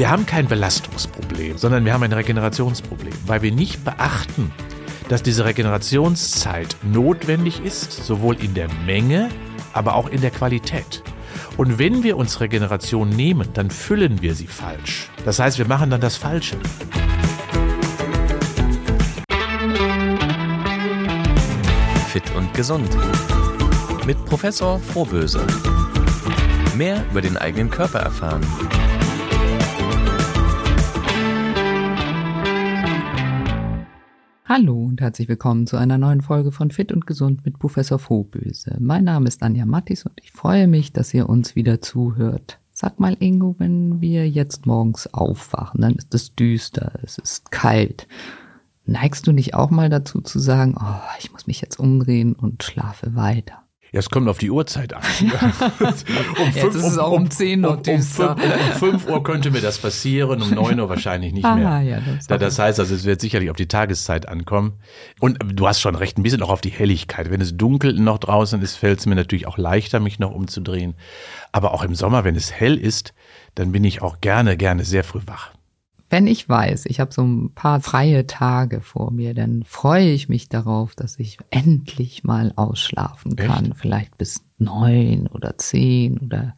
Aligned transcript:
Wir 0.00 0.08
haben 0.08 0.24
kein 0.24 0.48
Belastungsproblem, 0.48 1.58
sondern 1.58 1.84
wir 1.84 1.92
haben 1.92 2.02
ein 2.02 2.12
Regenerationsproblem, 2.14 3.12
weil 3.26 3.42
wir 3.42 3.52
nicht 3.52 3.84
beachten, 3.84 4.50
dass 5.10 5.22
diese 5.22 5.44
Regenerationszeit 5.44 6.74
notwendig 6.82 7.62
ist, 7.62 7.92
sowohl 8.06 8.42
in 8.42 8.54
der 8.54 8.68
Menge, 8.86 9.28
aber 9.74 9.96
auch 9.96 10.08
in 10.08 10.22
der 10.22 10.30
Qualität. 10.30 11.02
Und 11.58 11.78
wenn 11.78 12.02
wir 12.02 12.16
uns 12.16 12.40
Regeneration 12.40 13.10
nehmen, 13.10 13.50
dann 13.52 13.70
füllen 13.70 14.22
wir 14.22 14.34
sie 14.34 14.46
falsch. 14.46 15.10
Das 15.26 15.38
heißt, 15.38 15.58
wir 15.58 15.68
machen 15.68 15.90
dann 15.90 16.00
das 16.00 16.16
Falsche. 16.16 16.56
Fit 22.08 22.24
und 22.34 22.54
gesund. 22.54 22.88
Mit 24.06 24.24
Professor 24.24 24.78
Frohböse. 24.78 25.46
Mehr 26.74 27.04
über 27.10 27.20
den 27.20 27.36
eigenen 27.36 27.68
Körper 27.68 27.98
erfahren. 27.98 28.40
Hallo 34.52 34.82
und 34.82 35.00
herzlich 35.00 35.28
willkommen 35.28 35.68
zu 35.68 35.76
einer 35.76 35.96
neuen 35.96 36.22
Folge 36.22 36.50
von 36.50 36.72
Fit 36.72 36.90
und 36.90 37.06
Gesund 37.06 37.44
mit 37.44 37.60
Professor 37.60 38.00
Frohböse. 38.00 38.78
Mein 38.80 39.04
Name 39.04 39.28
ist 39.28 39.44
Anja 39.44 39.64
Mattis 39.64 40.04
und 40.04 40.20
ich 40.20 40.32
freue 40.32 40.66
mich, 40.66 40.92
dass 40.92 41.14
ihr 41.14 41.28
uns 41.28 41.54
wieder 41.54 41.80
zuhört. 41.80 42.58
Sag 42.72 42.98
mal, 42.98 43.16
Ingo, 43.20 43.54
wenn 43.58 44.00
wir 44.00 44.28
jetzt 44.28 44.66
morgens 44.66 45.06
aufwachen, 45.14 45.82
dann 45.82 45.94
ist 45.94 46.12
es 46.14 46.34
düster, 46.34 46.98
es 47.04 47.18
ist 47.18 47.52
kalt. 47.52 48.08
Neigst 48.86 49.28
du 49.28 49.30
nicht 49.30 49.54
auch 49.54 49.70
mal 49.70 49.88
dazu 49.88 50.20
zu 50.20 50.40
sagen, 50.40 50.74
oh, 50.76 51.00
ich 51.20 51.30
muss 51.30 51.46
mich 51.46 51.60
jetzt 51.60 51.78
umdrehen 51.78 52.32
und 52.32 52.64
schlafe 52.64 53.14
weiter? 53.14 53.62
Ja, 53.92 53.98
es 53.98 54.08
kommt 54.08 54.28
auf 54.28 54.38
die 54.38 54.50
Uhrzeit 54.50 54.94
an. 54.94 55.02
um 55.20 56.52
fünf, 56.52 56.74
ist 56.76 56.84
es 56.84 56.98
auch 56.98 57.10
um, 57.10 57.22
um 57.22 57.30
10 57.30 57.64
Uhr 57.64 57.72
um, 57.72 57.78
um, 57.78 57.94
um 57.94 58.00
5 58.00 59.08
Uhr 59.08 59.22
könnte 59.24 59.50
mir 59.50 59.60
das 59.60 59.78
passieren, 59.78 60.40
um 60.40 60.50
9 60.50 60.78
Uhr 60.78 60.88
wahrscheinlich 60.88 61.32
nicht 61.32 61.42
mehr. 61.42 61.68
Ah, 61.68 61.80
ja, 61.80 62.00
das, 62.00 62.26
das 62.26 62.58
heißt 62.58 62.78
also, 62.78 62.94
es 62.94 63.04
wird 63.04 63.20
sicherlich 63.20 63.50
auf 63.50 63.56
die 63.56 63.66
Tageszeit 63.66 64.28
ankommen. 64.28 64.74
Und 65.18 65.38
du 65.44 65.66
hast 65.66 65.80
schon 65.80 65.96
recht, 65.96 66.18
ein 66.18 66.22
bisschen 66.22 66.42
auch 66.42 66.50
auf 66.50 66.60
die 66.60 66.70
Helligkeit. 66.70 67.30
Wenn 67.30 67.40
es 67.40 67.56
dunkel 67.56 67.94
noch 67.94 68.18
draußen 68.18 68.62
ist, 68.62 68.76
fällt 68.76 69.00
es 69.00 69.06
mir 69.06 69.16
natürlich 69.16 69.48
auch 69.48 69.58
leichter, 69.58 69.98
mich 69.98 70.20
noch 70.20 70.30
umzudrehen. 70.30 70.94
Aber 71.50 71.74
auch 71.74 71.82
im 71.82 71.96
Sommer, 71.96 72.22
wenn 72.22 72.36
es 72.36 72.52
hell 72.52 72.76
ist, 72.76 73.12
dann 73.56 73.72
bin 73.72 73.82
ich 73.82 74.02
auch 74.02 74.20
gerne, 74.20 74.56
gerne 74.56 74.84
sehr 74.84 75.02
früh 75.02 75.20
wach. 75.26 75.50
Wenn 76.10 76.26
ich 76.26 76.48
weiß, 76.48 76.86
ich 76.86 76.98
habe 76.98 77.14
so 77.14 77.22
ein 77.22 77.52
paar 77.54 77.80
freie 77.80 78.26
Tage 78.26 78.80
vor 78.80 79.12
mir, 79.12 79.32
dann 79.32 79.62
freue 79.64 80.10
ich 80.10 80.28
mich 80.28 80.48
darauf, 80.48 80.96
dass 80.96 81.18
ich 81.20 81.38
endlich 81.50 82.24
mal 82.24 82.52
ausschlafen 82.56 83.36
kann. 83.36 83.66
Echt? 83.66 83.76
Vielleicht 83.78 84.18
bis 84.18 84.44
neun 84.58 85.28
oder 85.28 85.56
zehn 85.56 86.18
oder 86.18 86.56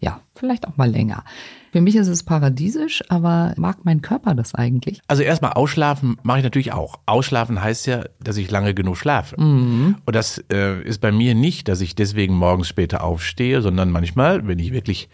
ja, 0.00 0.20
vielleicht 0.34 0.66
auch 0.66 0.76
mal 0.76 0.90
länger. 0.90 1.24
Für 1.72 1.80
mich 1.80 1.96
ist 1.96 2.08
es 2.08 2.22
paradiesisch, 2.22 3.02
aber 3.08 3.54
mag 3.56 3.84
mein 3.84 4.00
Körper 4.00 4.34
das 4.34 4.54
eigentlich? 4.54 5.00
Also 5.06 5.22
erstmal 5.22 5.52
ausschlafen 5.52 6.16
mache 6.22 6.38
ich 6.38 6.44
natürlich 6.44 6.72
auch. 6.72 6.98
Ausschlafen 7.06 7.62
heißt 7.62 7.86
ja, 7.86 8.04
dass 8.20 8.36
ich 8.36 8.50
lange 8.50 8.74
genug 8.74 8.96
schlafe. 8.96 9.40
Mhm. 9.40 9.96
Und 10.04 10.16
das 10.16 10.42
äh, 10.52 10.82
ist 10.82 11.00
bei 11.00 11.12
mir 11.12 11.34
nicht, 11.34 11.68
dass 11.68 11.80
ich 11.80 11.94
deswegen 11.94 12.34
morgens 12.34 12.68
später 12.68 13.04
aufstehe, 13.04 13.60
sondern 13.62 13.90
manchmal, 13.90 14.46
wenn 14.46 14.58
ich 14.58 14.72
wirklich 14.72 15.08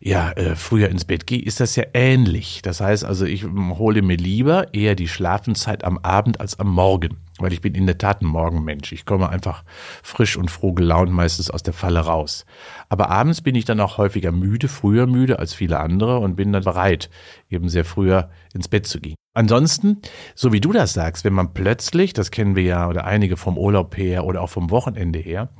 ja 0.00 0.30
äh, 0.32 0.54
früher 0.56 0.88
ins 0.88 1.04
Bett 1.04 1.26
gehe, 1.26 1.42
ist 1.42 1.60
das 1.60 1.76
ja 1.76 1.84
ähnlich. 1.94 2.62
Das 2.62 2.80
heißt 2.80 3.04
also, 3.04 3.24
ich 3.24 3.44
hole 3.44 4.02
mir 4.02 4.16
lieber 4.16 4.72
eher 4.74 4.94
die 4.94 5.08
Schlafenszeit 5.08 5.84
am 5.84 5.98
Abend 5.98 6.40
als 6.40 6.58
am 6.58 6.68
Morgen, 6.72 7.18
weil 7.38 7.52
ich 7.52 7.60
bin 7.60 7.74
in 7.74 7.86
der 7.86 7.98
Tat 7.98 8.22
ein 8.22 8.26
Morgenmensch. 8.26 8.92
Ich 8.92 9.04
komme 9.04 9.28
einfach 9.28 9.64
frisch 10.02 10.36
und 10.36 10.50
froh 10.50 10.72
gelaunt 10.72 11.12
meistens 11.12 11.50
aus 11.50 11.62
der 11.62 11.74
Falle 11.74 12.00
raus. 12.00 12.46
Aber 12.88 13.10
abends 13.10 13.40
bin 13.40 13.54
ich 13.54 13.64
dann 13.64 13.80
auch 13.80 13.98
häufiger 13.98 14.32
müde, 14.32 14.68
früher 14.68 15.06
müde 15.06 15.38
als 15.38 15.54
viele 15.54 15.80
andere 15.80 16.18
und 16.18 16.36
bin 16.36 16.52
dann 16.52 16.64
bereit, 16.64 17.10
eben 17.50 17.68
sehr 17.68 17.84
früher 17.84 18.30
ins 18.54 18.68
Bett 18.68 18.86
zu 18.86 19.00
gehen. 19.00 19.16
Ansonsten, 19.38 19.98
so 20.34 20.52
wie 20.52 20.60
du 20.60 20.72
das 20.72 20.94
sagst, 20.94 21.24
wenn 21.24 21.32
man 21.32 21.54
plötzlich, 21.54 22.12
das 22.12 22.32
kennen 22.32 22.56
wir 22.56 22.64
ja 22.64 22.88
oder 22.88 23.04
einige 23.04 23.36
vom 23.36 23.56
Urlaub 23.56 23.96
her 23.96 24.24
oder 24.24 24.42
auch 24.42 24.50
vom 24.50 24.70
Wochenende 24.70 25.20
her, 25.20 25.50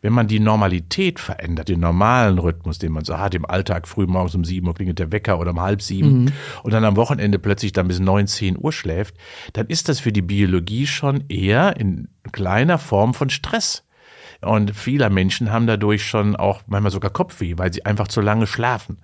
wenn 0.00 0.14
man 0.14 0.26
die 0.26 0.40
Normalität 0.40 1.20
verändert, 1.20 1.68
den 1.68 1.80
normalen 1.80 2.38
Rhythmus, 2.38 2.78
den 2.78 2.92
man 2.92 3.04
so 3.04 3.18
hat, 3.18 3.34
im 3.34 3.44
Alltag 3.44 3.88
früh 3.88 4.06
morgens 4.06 4.34
um 4.34 4.42
sieben 4.46 4.66
Uhr 4.68 4.74
klingelt 4.74 4.98
der 4.98 5.12
Wecker 5.12 5.38
oder 5.38 5.50
um 5.50 5.60
halb 5.60 5.82
sieben 5.82 6.24
mhm. 6.24 6.32
und 6.62 6.72
dann 6.72 6.82
am 6.86 6.96
Wochenende 6.96 7.38
plötzlich 7.38 7.72
dann 7.72 7.88
bis 7.88 8.00
neun, 8.00 8.26
zehn 8.26 8.56
Uhr 8.58 8.72
schläft, 8.72 9.14
dann 9.52 9.66
ist 9.66 9.90
das 9.90 10.00
für 10.00 10.12
die 10.12 10.22
Biologie 10.22 10.86
schon 10.86 11.24
eher 11.28 11.76
in 11.76 12.08
kleiner 12.32 12.78
Form 12.78 13.12
von 13.12 13.28
Stress. 13.28 13.85
Und 14.42 14.74
viele 14.74 15.08
Menschen 15.10 15.50
haben 15.50 15.66
dadurch 15.66 16.04
schon 16.04 16.36
auch 16.36 16.62
manchmal 16.66 16.92
sogar 16.92 17.10
Kopfweh, 17.10 17.54
weil 17.56 17.72
sie 17.72 17.84
einfach 17.84 18.08
zu 18.08 18.20
lange 18.20 18.46
schlafen, 18.46 18.98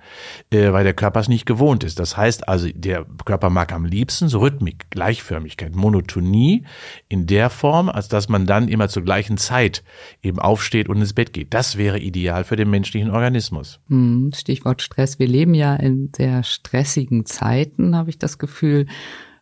äh, 0.51 0.73
weil 0.73 0.85
der 0.85 0.95
Körper 0.95 1.21
es 1.21 1.29
nicht 1.29 1.47
gewohnt 1.47 1.85
ist. 1.85 1.99
Das 1.99 2.17
heißt 2.17 2.49
also, 2.49 2.69
der 2.75 3.07
Körper 3.25 3.51
mag 3.51 3.73
am 3.73 3.85
liebsten 3.85 4.29
so 4.29 4.41
Rhythmik, 4.41 4.91
Gleichförmigkeit, 4.91 5.75
Monotonie 5.75 6.65
in 7.09 7.27
der 7.27 7.51
Form, 7.51 7.89
als 7.89 8.09
dass 8.09 8.29
man 8.29 8.47
dann 8.47 8.69
immer 8.69 8.89
zur 8.89 9.03
gleichen 9.03 9.37
Zeit 9.37 9.83
eben 10.23 10.39
aufsteht 10.39 10.89
und 10.89 10.99
ins 10.99 11.15
Bett 11.15 11.33
geht. 11.33 11.55
Das 11.55 11.77
wäre 11.77 11.99
ideal 11.99 12.45
für 12.45 12.57
den 12.57 12.71
menschlichen 12.71 13.11
Organismus. 13.11 13.81
Hm, 13.89 14.33
Stichwort 14.35 14.83
Stress. 14.83 15.19
Wir 15.19 15.29
leben 15.29 15.55
ja 15.55 15.75
in 15.77 16.11
sehr 16.15 16.43
stressigen 16.43 17.27
Zeiten, 17.27 17.97
habe 17.97 18.11
ich 18.11 18.19
das 18.19 18.39
Gefühl. 18.39 18.87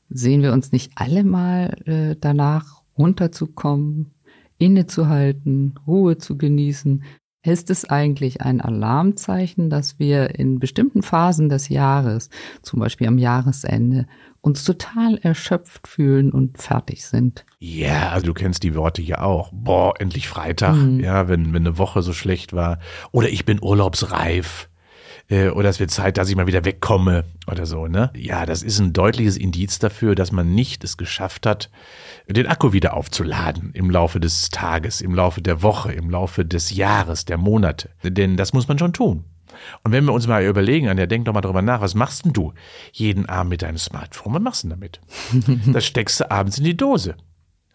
Sehen 0.08 0.42
wir 0.42 0.52
uns 0.52 0.72
nicht 0.72 0.92
alle 0.96 1.22
mal 1.22 1.76
äh, 1.86 2.16
danach 2.20 2.82
runterzukommen, 2.98 4.12
innezuhalten, 4.60 5.74
Ruhe 5.86 6.18
zu 6.18 6.38
genießen. 6.38 7.02
Ist 7.42 7.70
es 7.70 7.86
eigentlich 7.88 8.42
ein 8.42 8.60
Alarmzeichen, 8.60 9.70
dass 9.70 9.98
wir 9.98 10.38
in 10.38 10.58
bestimmten 10.58 11.02
Phasen 11.02 11.48
des 11.48 11.70
Jahres, 11.70 12.28
zum 12.60 12.80
Beispiel 12.80 13.08
am 13.08 13.16
Jahresende, 13.16 14.06
uns 14.42 14.64
total 14.64 15.18
erschöpft 15.18 15.88
fühlen 15.88 16.32
und 16.32 16.58
fertig 16.58 17.06
sind? 17.06 17.46
Ja, 17.58 18.10
also 18.10 18.26
du 18.26 18.34
kennst 18.34 18.62
die 18.62 18.74
Worte 18.74 19.00
ja 19.00 19.22
auch. 19.22 19.50
Boah, 19.54 19.94
endlich 19.98 20.28
Freitag, 20.28 20.76
mhm. 20.76 21.00
ja, 21.00 21.28
wenn, 21.28 21.54
wenn 21.54 21.66
eine 21.66 21.78
Woche 21.78 22.02
so 22.02 22.12
schlecht 22.12 22.52
war. 22.52 22.78
Oder 23.10 23.30
ich 23.30 23.46
bin 23.46 23.58
urlaubsreif 23.62 24.69
oder 25.30 25.68
es 25.68 25.78
wird 25.78 25.90
Zeit, 25.90 26.18
dass 26.18 26.28
ich 26.28 26.36
mal 26.36 26.46
wieder 26.46 26.64
wegkomme 26.64 27.24
oder 27.46 27.64
so, 27.64 27.86
ne? 27.86 28.10
Ja, 28.16 28.46
das 28.46 28.62
ist 28.62 28.80
ein 28.80 28.92
deutliches 28.92 29.36
Indiz 29.36 29.78
dafür, 29.78 30.14
dass 30.14 30.32
man 30.32 30.54
nicht 30.54 30.82
es 30.82 30.96
geschafft 30.96 31.46
hat, 31.46 31.70
den 32.26 32.46
Akku 32.46 32.72
wieder 32.72 32.94
aufzuladen 32.94 33.70
im 33.74 33.90
Laufe 33.90 34.18
des 34.18 34.50
Tages, 34.50 35.00
im 35.00 35.14
Laufe 35.14 35.40
der 35.40 35.62
Woche, 35.62 35.92
im 35.92 36.10
Laufe 36.10 36.44
des 36.44 36.74
Jahres, 36.74 37.24
der 37.24 37.38
Monate. 37.38 37.90
Denn 38.02 38.36
das 38.36 38.52
muss 38.52 38.66
man 38.66 38.78
schon 38.78 38.92
tun. 38.92 39.24
Und 39.82 39.92
wenn 39.92 40.04
wir 40.04 40.12
uns 40.12 40.26
mal 40.26 40.44
überlegen, 40.44 40.88
Anja, 40.88 41.06
denk 41.06 41.24
doch 41.26 41.32
mal 41.32 41.40
drüber 41.40 41.62
nach, 41.62 41.80
was 41.80 41.94
machst 41.94 42.24
denn 42.24 42.32
du 42.32 42.52
jeden 42.92 43.26
Abend 43.26 43.50
mit 43.50 43.62
deinem 43.62 43.78
Smartphone? 43.78 44.34
Was 44.34 44.42
machst 44.42 44.64
du 44.64 44.68
denn 44.68 44.80
damit? 44.80 45.00
das 45.72 45.84
steckst 45.84 46.20
du 46.20 46.30
abends 46.30 46.58
in 46.58 46.64
die 46.64 46.76
Dose. 46.76 47.16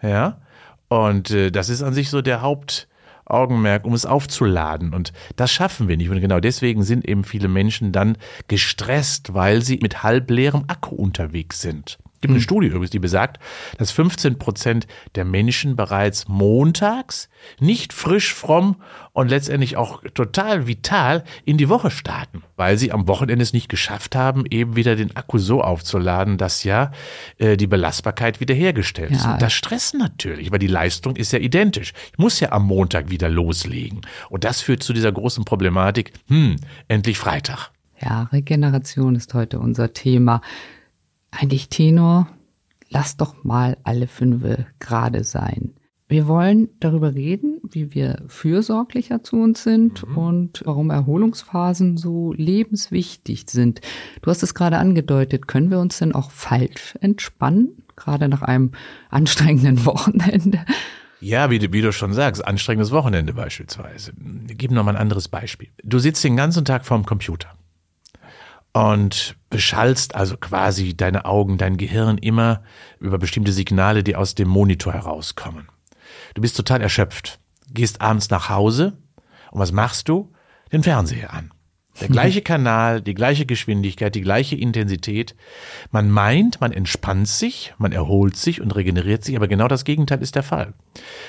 Ja? 0.02 0.42
Und 0.88 1.32
äh, 1.32 1.52
das 1.52 1.70
ist 1.70 1.84
an 1.84 1.94
sich 1.94 2.10
so 2.10 2.22
der 2.22 2.42
Haupt, 2.42 2.88
Augenmerk, 3.26 3.86
um 3.86 3.94
es 3.94 4.06
aufzuladen. 4.06 4.94
Und 4.94 5.14
das 5.36 5.52
schaffen 5.52 5.88
wir 5.88 5.98
nicht. 5.98 6.10
Und 6.10 6.22
genau 6.22 6.40
deswegen 6.40 6.84
sind 6.84 7.08
eben 7.08 7.24
viele 7.24 7.48
Menschen 7.48 7.92
dann 7.92 8.18
gestresst, 8.48 9.34
weil 9.34 9.62
sie 9.62 9.80
mit 9.82 10.04
halbleerem 10.04 10.66
Akku 10.68 10.96
unterwegs 10.96 11.62
sind. 11.62 11.98
Es 12.26 12.28
gibt 12.28 12.32
eine 12.32 12.40
hm. 12.40 12.44
Studie 12.44 12.68
übrigens, 12.68 12.90
die 12.90 13.00
besagt, 13.00 13.40
dass 13.78 13.92
15 13.92 14.40
Prozent 14.40 14.88
der 15.14 15.26
Menschen 15.26 15.76
bereits 15.76 16.28
montags 16.28 17.30
nicht 17.60 17.94
frisch, 17.94 18.34
fromm 18.34 18.78
und 19.14 19.30
letztendlich 19.30 19.78
auch 19.78 20.02
total 20.14 20.66
vital 20.66 21.24
in 21.46 21.58
die 21.58 21.70
Woche 21.70 21.92
starten, 21.92 22.42
weil 22.56 22.78
sie 22.78 22.92
am 22.92 23.08
Wochenende 23.08 23.44
es 23.44 23.54
nicht 23.54 23.70
geschafft 23.70 24.16
haben, 24.16 24.46
eben 24.50 24.76
wieder 24.76 24.96
den 24.96 25.16
Akku 25.16 25.38
so 25.38 25.62
aufzuladen, 25.62 26.38
dass 26.38 26.64
ja 26.64 26.92
äh, 27.38 27.58
die 27.58 27.68
Belastbarkeit 27.68 28.40
wiederhergestellt 28.40 29.12
ja. 29.12 29.18
ist. 29.18 29.26
Und 29.26 29.42
das 29.42 29.54
Stress 29.54 29.94
natürlich, 29.94 30.52
weil 30.52 30.60
die 30.60 30.68
Leistung 30.68 31.16
ist 31.16 31.32
ja 31.32 31.40
identisch. 31.40 31.94
Ich 32.12 32.18
muss 32.18 32.40
ja 32.40 32.52
am 32.52 32.66
Montag 32.66 33.12
wieder 33.12 33.30
loslegen. 33.30 34.02
Und 34.30 34.44
das 34.44 34.62
führt 34.62 34.82
zu 34.82 34.94
dieser 34.94 35.12
großen 35.12 35.46
Problematik, 35.46 36.14
hm, 36.28 36.56
endlich 36.88 37.20
Freitag. 37.20 37.72
Ja, 38.02 38.24
Regeneration 38.32 39.16
ist 39.16 39.34
heute 39.34 39.60
unser 39.60 39.94
Thema. 39.94 40.42
Eigentlich 41.32 41.70
Tenor, 41.70 42.28
lass 42.90 43.18
doch 43.18 43.44
mal 43.44 43.78
alle 43.84 44.08
fünf 44.08 44.44
gerade 44.80 45.24
sein. 45.24 45.76
Wir 46.08 46.28
wollen 46.28 46.70
darüber 46.80 47.16
reden, 47.16 47.62
wie 47.64 47.96
wir 47.96 48.22
fürsorglicher 48.28 49.24
zu 49.24 49.38
uns 49.38 49.64
sind 49.64 50.08
mhm. 50.08 50.18
und 50.18 50.62
warum 50.64 50.92
Erholungsphasen 50.92 51.98
so 51.98 52.32
lebenswichtig 52.34 53.46
sind. 53.48 53.82
Du 54.22 54.30
hast 54.30 54.44
es 54.44 54.54
gerade 54.54 54.78
angedeutet, 54.78 55.48
können 55.48 55.72
wir 55.72 55.80
uns 55.80 55.98
denn 55.98 56.14
auch 56.14 56.30
falsch 56.30 56.94
entspannen, 57.02 57.84
gerade 57.96 58.30
nach 58.30 58.44
einem 58.44 58.74
anstrengenden 59.10 59.84
Wochenende? 59.86 60.64
Ja, 61.22 61.50
wie 61.50 61.58
du, 61.58 61.74
wie 61.74 61.82
du 61.82 61.92
schon 61.92 62.14
sagst, 62.14 62.46
anstrengendes 62.46 62.92
Wochenende 62.92 63.34
beispielsweise. 63.34 64.14
Gib 64.16 64.70
noch 64.70 64.84
mal 64.84 64.92
ein 64.92 65.02
anderes 65.02 65.28
Beispiel. 65.28 65.70
Du 65.84 65.98
sitzt 65.98 66.24
den 66.24 66.38
ganzen 66.38 66.66
Tag 66.66 66.86
vorm 66.86 67.06
Computer 67.06 67.55
und 68.76 69.38
beschallst 69.50 70.16
also 70.16 70.36
quasi 70.36 70.98
deine 70.98 71.24
Augen, 71.24 71.58
dein 71.58 71.78
Gehirn 71.78 72.18
immer 72.18 72.62
über 73.00 73.18
bestimmte 73.18 73.54
Signale, 73.54 74.04
die 74.04 74.18
aus 74.18 74.36
dem 74.36 74.50
Monitor 74.50 74.92
herauskommen. 74.92 75.70
Du 76.34 76.42
bist 76.42 76.58
total 76.58 76.82
erschöpft, 76.82 77.40
gehst 77.72 78.02
abends 78.02 78.30
nach 78.30 78.50
Hause 78.50 78.98
und 79.52 79.62
was 79.62 79.72
machst 79.72 80.10
du? 80.10 80.34
Den 80.74 80.84
Fernseher 80.84 81.32
an. 81.32 81.54
Der 82.02 82.10
gleiche 82.10 82.42
Kanal, 82.42 83.02
die 83.02 83.14
gleiche 83.14 83.46
Geschwindigkeit, 83.46 84.14
die 84.14 84.20
gleiche 84.20 84.58
Intensität. 84.58 85.38
Man 85.92 86.10
meint, 86.12 86.60
man 86.60 86.74
entspannt 86.74 87.30
sich, 87.30 87.74
man 87.78 87.94
erholt 87.94 88.36
sich 88.36 88.60
und 88.60 88.76
regeneriert 88.76 89.24
sich, 89.24 89.38
aber 89.38 89.48
genau 89.48 89.70
das 89.70 89.86
Gegenteil 89.86 90.22
ist 90.22 90.36
der 90.36 90.44
Fall. 90.44 90.74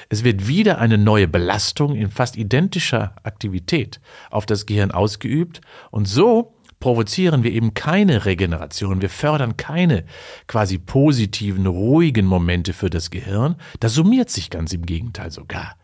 Es 0.08 0.24
wird 0.24 0.48
wieder 0.48 0.78
eine 0.78 0.98
neue 0.98 1.28
Belastung 1.28 1.94
in 1.94 2.10
fast 2.10 2.36
identischer 2.36 3.14
Aktivität 3.22 4.00
auf 4.32 4.46
das 4.46 4.66
Gehirn 4.66 4.90
ausgeübt 4.90 5.60
und 5.92 6.08
so 6.08 6.55
provozieren 6.80 7.42
wir 7.42 7.52
eben 7.52 7.74
keine 7.74 8.24
Regeneration, 8.24 9.02
wir 9.02 9.10
fördern 9.10 9.56
keine 9.56 10.04
quasi 10.46 10.78
positiven, 10.78 11.66
ruhigen 11.66 12.26
Momente 12.26 12.72
für 12.72 12.90
das 12.90 13.10
Gehirn. 13.10 13.56
Das 13.80 13.94
summiert 13.94 14.30
sich 14.30 14.50
ganz 14.50 14.72
im 14.72 14.86
Gegenteil 14.86 15.30
sogar. 15.30 15.76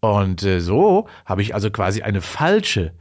Und 0.00 0.42
äh, 0.42 0.60
so 0.60 1.08
habe 1.24 1.42
ich 1.42 1.54
also 1.54 1.70
quasi 1.70 2.02
eine 2.02 2.20
falsche 2.20 2.92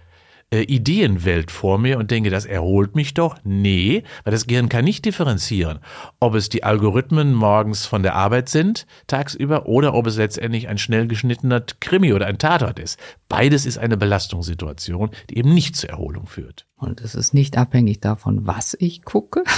äh, 0.54 0.62
Ideenwelt 0.62 1.50
vor 1.50 1.80
mir 1.80 1.98
und 1.98 2.12
denke, 2.12 2.30
das 2.30 2.46
erholt 2.46 2.96
mich 2.96 3.14
doch. 3.16 3.38
Nee, 3.44 4.04
weil 4.24 4.32
das 4.32 4.46
Gehirn 4.46 4.70
kann 4.70 4.86
nicht 4.86 5.04
differenzieren, 5.04 5.80
ob 6.20 6.36
es 6.36 6.48
die 6.48 6.64
Algorithmen 6.64 7.34
morgens 7.34 7.88
von 7.88 8.04
der 8.04 8.16
Arbeit 8.16 8.50
sind, 8.50 8.86
tagsüber, 9.08 9.66
oder 9.66 9.96
ob 9.96 10.06
es 10.06 10.18
letztendlich 10.18 10.68
ein 10.68 10.78
schnell 10.78 11.08
geschnittener 11.08 11.64
Krimi 11.80 12.14
oder 12.14 12.28
ein 12.28 12.38
Tatort 12.38 12.80
ist. 12.80 13.00
Beides 13.28 13.66
ist 13.66 13.80
eine 13.80 13.98
Belastungssituation, 13.98 15.10
die 15.30 15.40
eben 15.40 15.54
nicht 15.54 15.76
zur 15.76 15.90
Erholung 15.90 16.28
führt. 16.28 16.68
Und 16.84 17.02
es 17.02 17.16
ist 17.16 17.34
nicht 17.34 17.58
abhängig 17.58 18.02
davon, 18.02 18.46
was 18.46 18.76
ich 18.80 19.04
gucke. 19.04 19.44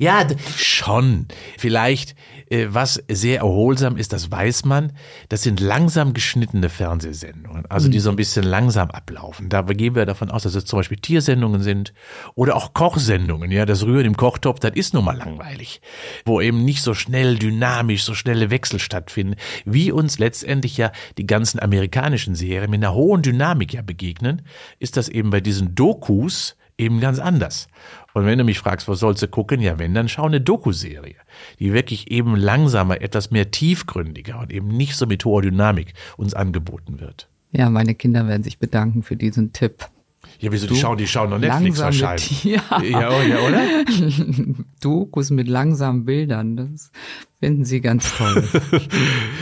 Ja, 0.00 0.26
schon. 0.56 1.26
Vielleicht, 1.56 2.16
äh, 2.50 2.66
was 2.70 3.02
sehr 3.08 3.38
erholsam 3.38 3.96
ist, 3.96 4.12
das 4.12 4.30
weiß 4.30 4.64
man. 4.64 4.92
Das 5.28 5.42
sind 5.42 5.60
langsam 5.60 6.14
geschnittene 6.14 6.68
Fernsehsendungen, 6.68 7.66
also 7.66 7.88
die 7.88 7.98
so 8.00 8.10
ein 8.10 8.16
bisschen 8.16 8.44
langsam 8.44 8.90
ablaufen. 8.90 9.48
Da 9.48 9.62
gehen 9.62 9.94
wir 9.94 10.06
davon 10.06 10.30
aus, 10.30 10.42
dass 10.42 10.54
es 10.54 10.64
zum 10.64 10.80
Beispiel 10.80 10.98
Tiersendungen 10.98 11.62
sind 11.62 11.94
oder 12.34 12.56
auch 12.56 12.74
Kochsendungen. 12.74 13.50
Ja, 13.50 13.66
das 13.66 13.84
Rühren 13.84 14.04
im 14.04 14.16
Kochtopf, 14.16 14.60
das 14.60 14.72
ist 14.74 14.94
nun 14.94 15.04
mal 15.04 15.16
langweilig, 15.16 15.80
wo 16.24 16.40
eben 16.40 16.64
nicht 16.64 16.82
so 16.82 16.94
schnell 16.94 17.38
dynamisch, 17.38 18.04
so 18.04 18.14
schnelle 18.14 18.50
Wechsel 18.50 18.78
stattfinden, 18.80 19.36
wie 19.64 19.92
uns 19.92 20.18
letztendlich 20.18 20.76
ja 20.76 20.92
die 21.18 21.26
ganzen 21.26 21.60
amerikanischen 21.60 22.34
Serien 22.34 22.70
mit 22.70 22.82
einer 22.82 22.94
hohen 22.94 23.22
Dynamik 23.22 23.74
ja 23.74 23.82
begegnen, 23.82 24.42
ist 24.78 24.96
das 24.96 25.08
eben 25.08 25.30
bei 25.30 25.40
diesen 25.40 25.74
Dokus 25.74 26.56
eben 26.78 27.00
ganz 27.00 27.18
anders. 27.18 27.68
Und 28.14 28.24
wenn 28.24 28.38
du 28.38 28.44
mich 28.44 28.58
fragst, 28.58 28.88
was 28.88 29.00
sollst 29.00 29.22
du 29.22 29.28
gucken? 29.28 29.60
Ja, 29.60 29.78
wenn, 29.78 29.94
dann 29.94 30.08
schau 30.08 30.24
eine 30.24 30.40
Doku-Serie, 30.40 31.16
die 31.58 31.72
wirklich 31.72 32.10
eben 32.10 32.36
langsamer, 32.36 33.00
etwas 33.02 33.30
mehr 33.30 33.50
tiefgründiger 33.50 34.38
und 34.40 34.52
eben 34.52 34.68
nicht 34.68 34.94
so 34.96 35.06
mit 35.06 35.24
hoher 35.24 35.42
Dynamik 35.42 35.92
uns 36.16 36.34
angeboten 36.34 37.00
wird. 37.00 37.28
Ja, 37.52 37.68
meine 37.70 37.94
Kinder 37.94 38.26
werden 38.26 38.42
sich 38.42 38.58
bedanken 38.58 39.02
für 39.02 39.16
diesen 39.16 39.52
Tipp. 39.52 39.86
Ja, 40.40 40.52
wieso, 40.52 40.66
die 40.66 40.76
schauen, 40.76 40.98
die 40.98 41.06
schauen 41.06 41.30
noch 41.30 41.38
Netflix 41.38 41.78
wahrscheinlich. 41.80 42.40
Tier- 42.42 42.62
Ja, 42.82 43.10
oh, 43.10 43.22
ja, 43.22 43.38
oder? 43.40 43.60
Dokus 44.80 45.30
mit 45.30 45.48
langsamen 45.48 46.04
Bildern, 46.04 46.56
das 46.56 46.90
finden 47.40 47.64
sie 47.64 47.80
ganz 47.80 48.14
toll. 48.16 48.46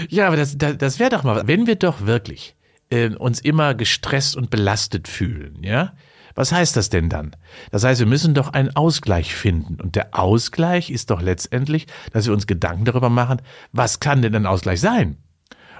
Ja, 0.08 0.28
aber 0.28 0.36
das, 0.36 0.56
das, 0.56 0.78
das 0.78 0.98
wäre 1.00 1.10
doch 1.10 1.24
mal, 1.24 1.46
wenn 1.48 1.66
wir 1.66 1.74
doch 1.76 2.06
wirklich 2.06 2.54
äh, 2.90 3.08
uns 3.10 3.40
immer 3.40 3.74
gestresst 3.74 4.36
und 4.36 4.50
belastet 4.50 5.08
fühlen, 5.08 5.58
ja? 5.62 5.92
Was 6.36 6.52
heißt 6.52 6.76
das 6.76 6.90
denn 6.90 7.08
dann? 7.08 7.34
Das 7.70 7.82
heißt, 7.82 7.98
wir 7.98 8.06
müssen 8.06 8.34
doch 8.34 8.52
einen 8.52 8.76
Ausgleich 8.76 9.34
finden. 9.34 9.80
Und 9.80 9.96
der 9.96 10.10
Ausgleich 10.12 10.90
ist 10.90 11.10
doch 11.10 11.22
letztendlich, 11.22 11.86
dass 12.12 12.26
wir 12.26 12.34
uns 12.34 12.46
Gedanken 12.46 12.84
darüber 12.84 13.08
machen, 13.08 13.40
was 13.72 14.00
kann 14.00 14.20
denn 14.20 14.34
ein 14.34 14.46
Ausgleich 14.46 14.80
sein? 14.80 15.16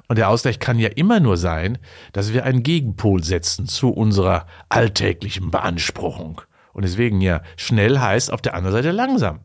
Und 0.09 0.17
der 0.17 0.31
Ausgleich 0.31 0.59
kann 0.59 0.79
ja 0.79 0.89
immer 0.89 1.21
nur 1.21 1.37
sein, 1.37 1.79
dass 2.13 2.33
wir 2.33 2.45
einen 2.45 2.63
Gegenpol 2.63 3.23
setzen 3.23 3.67
zu 3.67 3.91
unserer 3.91 4.47
alltäglichen 4.71 5.51
Beanspruchung. 5.51 6.41
Und 6.73 6.85
deswegen 6.85 7.21
ja, 7.21 7.43
schnell 7.57 7.99
heißt 7.99 8.33
auf 8.33 8.41
der 8.41 8.55
anderen 8.55 8.77
Seite 8.77 8.93
langsam. 8.93 9.41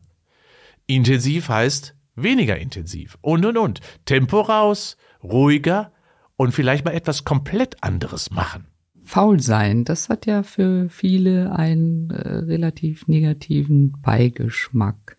Intensiv 0.86 1.50
heißt 1.50 1.94
weniger 2.14 2.56
intensiv. 2.56 3.18
Und, 3.20 3.44
und, 3.44 3.58
und. 3.58 3.80
Tempo 4.06 4.40
raus, 4.40 4.96
ruhiger 5.22 5.92
und 6.36 6.52
vielleicht 6.52 6.86
mal 6.86 6.94
etwas 6.94 7.24
komplett 7.24 7.82
anderes 7.82 8.30
machen. 8.30 8.71
Faul 9.12 9.40
sein, 9.40 9.84
das 9.84 10.08
hat 10.08 10.24
ja 10.24 10.42
für 10.42 10.88
viele 10.88 11.54
einen 11.54 12.08
äh, 12.08 12.28
relativ 12.28 13.08
negativen 13.08 13.92
Beigeschmack. 14.00 15.18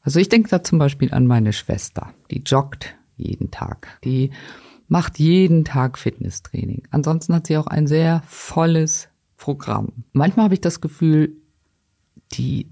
Also 0.00 0.18
ich 0.18 0.30
denke 0.30 0.48
da 0.48 0.62
zum 0.62 0.78
Beispiel 0.78 1.12
an 1.12 1.26
meine 1.26 1.52
Schwester, 1.52 2.14
die 2.30 2.40
joggt 2.46 2.96
jeden 3.18 3.50
Tag, 3.50 3.98
die 4.02 4.30
macht 4.86 5.18
jeden 5.18 5.66
Tag 5.66 5.98
Fitnesstraining. 5.98 6.84
Ansonsten 6.90 7.34
hat 7.34 7.48
sie 7.48 7.58
auch 7.58 7.66
ein 7.66 7.86
sehr 7.86 8.22
volles 8.26 9.10
Programm. 9.36 9.92
Manchmal 10.14 10.44
habe 10.44 10.54
ich 10.54 10.62
das 10.62 10.80
Gefühl, 10.80 11.36
die 12.32 12.70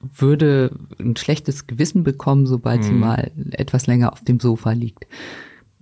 würde 0.00 0.70
ein 0.98 1.16
schlechtes 1.16 1.66
Gewissen 1.66 2.02
bekommen, 2.02 2.46
sobald 2.46 2.82
sie 2.82 2.92
mal 2.92 3.30
etwas 3.50 3.86
länger 3.86 4.14
auf 4.14 4.24
dem 4.24 4.40
Sofa 4.40 4.72
liegt. 4.72 5.06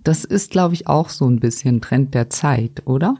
Das 0.03 0.25
ist, 0.25 0.51
glaube 0.51 0.73
ich, 0.73 0.87
auch 0.87 1.07
so 1.07 1.25
ein 1.29 1.39
bisschen 1.39 1.79
Trend 1.79 2.13
der 2.13 2.29
Zeit, 2.29 2.81
oder? 2.85 3.15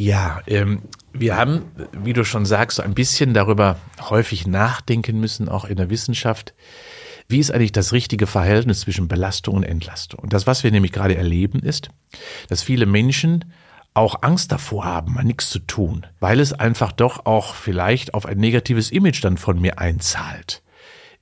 Ja, 0.00 0.42
ähm, 0.46 0.82
wir 1.12 1.36
haben, 1.36 1.64
wie 1.92 2.12
du 2.12 2.24
schon 2.24 2.46
sagst, 2.46 2.76
so 2.76 2.84
ein 2.84 2.94
bisschen 2.94 3.34
darüber 3.34 3.80
häufig 4.08 4.46
nachdenken 4.46 5.18
müssen, 5.18 5.48
auch 5.48 5.64
in 5.64 5.74
der 5.74 5.90
Wissenschaft. 5.90 6.54
Wie 7.28 7.40
ist 7.40 7.50
eigentlich 7.50 7.72
das 7.72 7.92
richtige 7.92 8.28
Verhältnis 8.28 8.82
zwischen 8.82 9.08
Belastung 9.08 9.56
und 9.56 9.64
Entlastung? 9.64 10.20
Und 10.20 10.32
das, 10.32 10.46
was 10.46 10.62
wir 10.62 10.70
nämlich 10.70 10.92
gerade 10.92 11.16
erleben, 11.16 11.58
ist, 11.58 11.88
dass 12.48 12.62
viele 12.62 12.86
Menschen 12.86 13.52
auch 13.92 14.22
Angst 14.22 14.52
davor 14.52 14.84
haben, 14.84 15.14
mal 15.14 15.24
nichts 15.24 15.50
zu 15.50 15.58
tun, 15.58 16.06
weil 16.20 16.38
es 16.38 16.52
einfach 16.52 16.92
doch 16.92 17.26
auch 17.26 17.56
vielleicht 17.56 18.14
auf 18.14 18.24
ein 18.24 18.38
negatives 18.38 18.92
Image 18.92 19.24
dann 19.24 19.36
von 19.36 19.60
mir 19.60 19.80
einzahlt. 19.80 20.62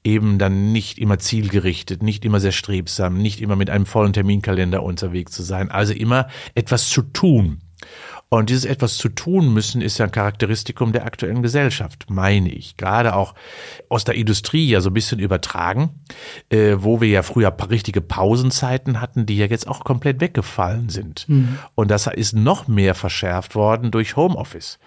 Eben 0.04 0.38
dann 0.38 0.72
nicht 0.72 0.98
immer 0.98 1.18
zielgerichtet, 1.18 2.02
nicht 2.02 2.26
immer 2.26 2.40
sehr 2.40 2.52
strebsam, 2.52 3.16
nicht 3.16 3.40
immer 3.40 3.56
mit 3.56 3.70
einem 3.70 3.86
vollen 3.86 4.12
Terminkalender 4.12 4.82
unterwegs 4.82 5.32
zu 5.32 5.42
sein, 5.42 5.70
also 5.70 5.94
immer 5.94 6.28
etwas 6.54 6.90
zu 6.90 7.00
tun. 7.00 7.62
Und 8.28 8.50
dieses 8.50 8.64
etwas 8.64 8.96
zu 8.96 9.08
tun 9.08 9.52
müssen 9.52 9.80
ist 9.80 9.98
ja 9.98 10.06
ein 10.06 10.10
Charakteristikum 10.10 10.92
der 10.92 11.06
aktuellen 11.06 11.42
Gesellschaft, 11.42 12.06
meine 12.10 12.50
ich. 12.50 12.76
Gerade 12.76 13.14
auch 13.14 13.34
aus 13.88 14.02
der 14.02 14.16
Industrie 14.16 14.68
ja 14.68 14.80
so 14.80 14.90
ein 14.90 14.94
bisschen 14.94 15.20
übertragen, 15.20 15.90
äh, 16.50 16.74
wo 16.78 17.00
wir 17.00 17.08
ja 17.08 17.22
früher 17.22 17.56
richtige 17.70 18.00
Pausenzeiten 18.00 19.00
hatten, 19.00 19.26
die 19.26 19.36
ja 19.36 19.46
jetzt 19.46 19.68
auch 19.68 19.84
komplett 19.84 20.20
weggefallen 20.20 20.88
sind. 20.88 21.26
Und 21.76 21.90
das 21.90 22.08
ist 22.08 22.34
noch 22.34 22.66
mehr 22.66 22.96
verschärft 22.96 23.54
worden 23.54 23.92
durch 23.92 24.16
Homeoffice, 24.16 24.80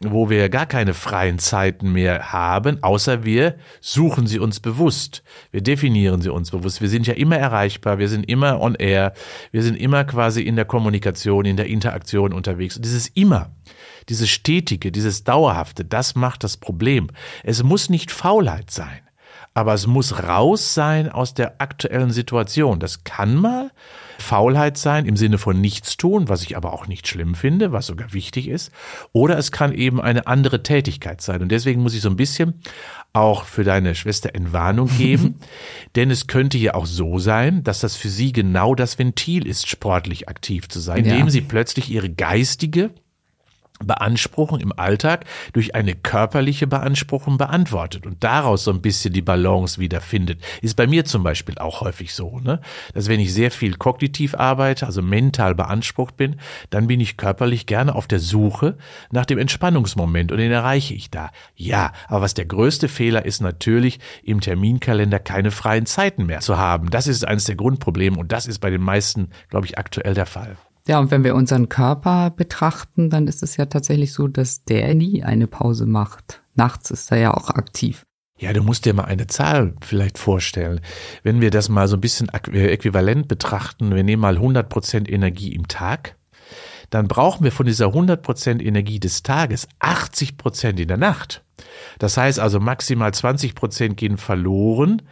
wo 0.00 0.30
wir 0.30 0.48
gar 0.48 0.66
keine 0.66 0.94
freien 0.94 1.38
Zeiten 1.38 1.92
mehr 1.92 2.32
haben, 2.32 2.82
außer 2.82 3.24
wir 3.24 3.56
suchen 3.82 4.26
sie 4.26 4.38
uns 4.38 4.60
bewusst. 4.60 5.22
Wir 5.50 5.60
definieren 5.60 6.22
sie 6.22 6.32
uns 6.32 6.50
bewusst. 6.50 6.80
Wir 6.80 6.88
sind 6.88 7.06
ja 7.06 7.14
immer 7.14 7.36
erreichbar, 7.36 7.98
wir 7.98 8.08
sind 8.08 8.24
immer 8.24 8.58
on 8.60 8.74
air, 8.74 9.12
wir 9.52 9.62
sind 9.62 9.76
immer 9.76 10.04
quasi 10.04 10.40
in 10.40 10.56
der 10.56 10.64
Kommunikation, 10.64 11.44
in 11.44 11.58
der 11.58 11.66
Interaktion 11.66 12.32
unterwegs. 12.32 12.80
Dieses 12.86 13.08
immer, 13.08 13.50
dieses 14.08 14.30
stetige, 14.30 14.92
dieses 14.92 15.24
dauerhafte, 15.24 15.84
das 15.84 16.14
macht 16.14 16.44
das 16.44 16.56
Problem. 16.56 17.08
Es 17.42 17.64
muss 17.64 17.90
nicht 17.90 18.12
Faulheit 18.12 18.70
sein. 18.70 19.00
Aber 19.54 19.74
es 19.74 19.86
muss 19.86 20.22
raus 20.22 20.74
sein 20.74 21.10
aus 21.10 21.34
der 21.34 21.60
aktuellen 21.60 22.10
Situation. 22.10 22.78
Das 22.78 23.02
kann 23.04 23.34
mal 23.34 23.72
Faulheit 24.18 24.78
sein 24.78 25.06
im 25.06 25.16
Sinne 25.16 25.38
von 25.38 25.60
nichts 25.60 25.96
tun, 25.96 26.28
was 26.28 26.42
ich 26.42 26.56
aber 26.56 26.72
auch 26.72 26.86
nicht 26.86 27.06
schlimm 27.08 27.34
finde, 27.34 27.72
was 27.72 27.86
sogar 27.86 28.12
wichtig 28.12 28.48
ist. 28.48 28.72
Oder 29.12 29.38
es 29.38 29.52
kann 29.52 29.72
eben 29.72 30.00
eine 30.00 30.26
andere 30.26 30.62
Tätigkeit 30.62 31.20
sein. 31.20 31.42
Und 31.42 31.50
deswegen 31.50 31.82
muss 31.82 31.94
ich 31.94 32.00
so 32.00 32.08
ein 32.10 32.16
bisschen 32.16 32.60
auch 33.12 33.44
für 33.44 33.64
deine 33.64 33.94
Schwester 33.94 34.34
Entwarnung 34.34 34.88
geben. 34.98 35.36
Denn 35.94 36.10
es 36.10 36.26
könnte 36.26 36.58
ja 36.58 36.74
auch 36.74 36.86
so 36.86 37.18
sein, 37.18 37.62
dass 37.64 37.80
das 37.80 37.96
für 37.96 38.08
sie 38.08 38.32
genau 38.32 38.74
das 38.74 38.98
Ventil 38.98 39.46
ist, 39.46 39.68
sportlich 39.68 40.28
aktiv 40.28 40.68
zu 40.68 40.80
sein, 40.80 41.04
Ja. 41.04 41.12
indem 41.12 41.30
sie 41.30 41.40
plötzlich 41.40 41.90
ihre 41.90 42.10
geistige 42.10 42.90
Beanspruchung 43.84 44.60
im 44.60 44.72
Alltag 44.78 45.24
durch 45.52 45.74
eine 45.74 45.94
körperliche 45.94 46.66
Beanspruchung 46.66 47.36
beantwortet 47.36 48.06
und 48.06 48.22
daraus 48.24 48.64
so 48.64 48.70
ein 48.70 48.80
bisschen 48.80 49.12
die 49.12 49.22
Balance 49.22 49.78
wiederfindet. 49.78 50.40
Ist 50.62 50.76
bei 50.76 50.86
mir 50.86 51.04
zum 51.04 51.22
Beispiel 51.22 51.58
auch 51.58 51.82
häufig 51.82 52.14
so, 52.14 52.40
ne? 52.40 52.60
dass 52.94 53.08
wenn 53.08 53.20
ich 53.20 53.34
sehr 53.34 53.50
viel 53.50 53.76
kognitiv 53.76 54.34
arbeite, 54.34 54.86
also 54.86 55.02
mental 55.02 55.54
beansprucht 55.54 56.16
bin, 56.16 56.36
dann 56.70 56.86
bin 56.86 57.00
ich 57.00 57.16
körperlich 57.16 57.66
gerne 57.66 57.94
auf 57.94 58.06
der 58.06 58.20
Suche 58.20 58.78
nach 59.10 59.26
dem 59.26 59.38
Entspannungsmoment 59.38 60.32
und 60.32 60.38
den 60.38 60.52
erreiche 60.52 60.94
ich 60.94 61.10
da. 61.10 61.30
Ja, 61.54 61.92
aber 62.08 62.22
was 62.22 62.34
der 62.34 62.46
größte 62.46 62.88
Fehler 62.88 63.24
ist 63.24 63.40
natürlich, 63.40 64.00
im 64.22 64.40
Terminkalender 64.40 65.18
keine 65.18 65.50
freien 65.50 65.86
Zeiten 65.86 66.26
mehr 66.26 66.40
zu 66.40 66.56
haben. 66.56 66.90
Das 66.90 67.06
ist 67.06 67.26
eines 67.26 67.44
der 67.44 67.56
Grundprobleme 67.56 68.18
und 68.18 68.32
das 68.32 68.46
ist 68.46 68.60
bei 68.60 68.70
den 68.70 68.82
meisten, 68.82 69.30
glaube 69.50 69.66
ich, 69.66 69.78
aktuell 69.78 70.14
der 70.14 70.26
Fall. 70.26 70.56
Ja, 70.86 71.00
und 71.00 71.10
wenn 71.10 71.24
wir 71.24 71.34
unseren 71.34 71.68
Körper 71.68 72.30
betrachten, 72.30 73.10
dann 73.10 73.26
ist 73.26 73.42
es 73.42 73.56
ja 73.56 73.66
tatsächlich 73.66 74.12
so, 74.12 74.28
dass 74.28 74.64
der 74.64 74.94
nie 74.94 75.24
eine 75.24 75.48
Pause 75.48 75.84
macht. 75.84 76.42
Nachts 76.54 76.90
ist 76.90 77.10
er 77.10 77.18
ja 77.18 77.34
auch 77.34 77.50
aktiv. 77.50 78.06
Ja, 78.38 78.52
du 78.52 78.62
musst 78.62 78.84
dir 78.84 78.92
mal 78.92 79.04
eine 79.04 79.26
Zahl 79.26 79.74
vielleicht 79.80 80.18
vorstellen. 80.18 80.80
Wenn 81.22 81.40
wir 81.40 81.50
das 81.50 81.68
mal 81.68 81.88
so 81.88 81.96
ein 81.96 82.00
bisschen 82.00 82.28
äh, 82.28 82.68
äquivalent 82.68 83.28
betrachten, 83.28 83.94
wir 83.94 84.04
nehmen 84.04 84.20
mal 84.20 84.36
100% 84.36 85.08
Energie 85.08 85.54
im 85.54 85.68
Tag, 85.68 86.16
dann 86.90 87.08
brauchen 87.08 87.44
wir 87.44 87.52
von 87.52 87.66
dieser 87.66 87.86
100% 87.86 88.62
Energie 88.62 89.00
des 89.00 89.22
Tages 89.22 89.68
80% 89.80 90.78
in 90.78 90.88
der 90.88 90.98
Nacht. 90.98 91.45
Das 91.98 92.16
heißt 92.16 92.38
also 92.38 92.60
maximal 92.60 93.12
20 93.12 93.54
Prozent 93.54 93.96
gehen 93.96 94.18
verloren, 94.18 95.02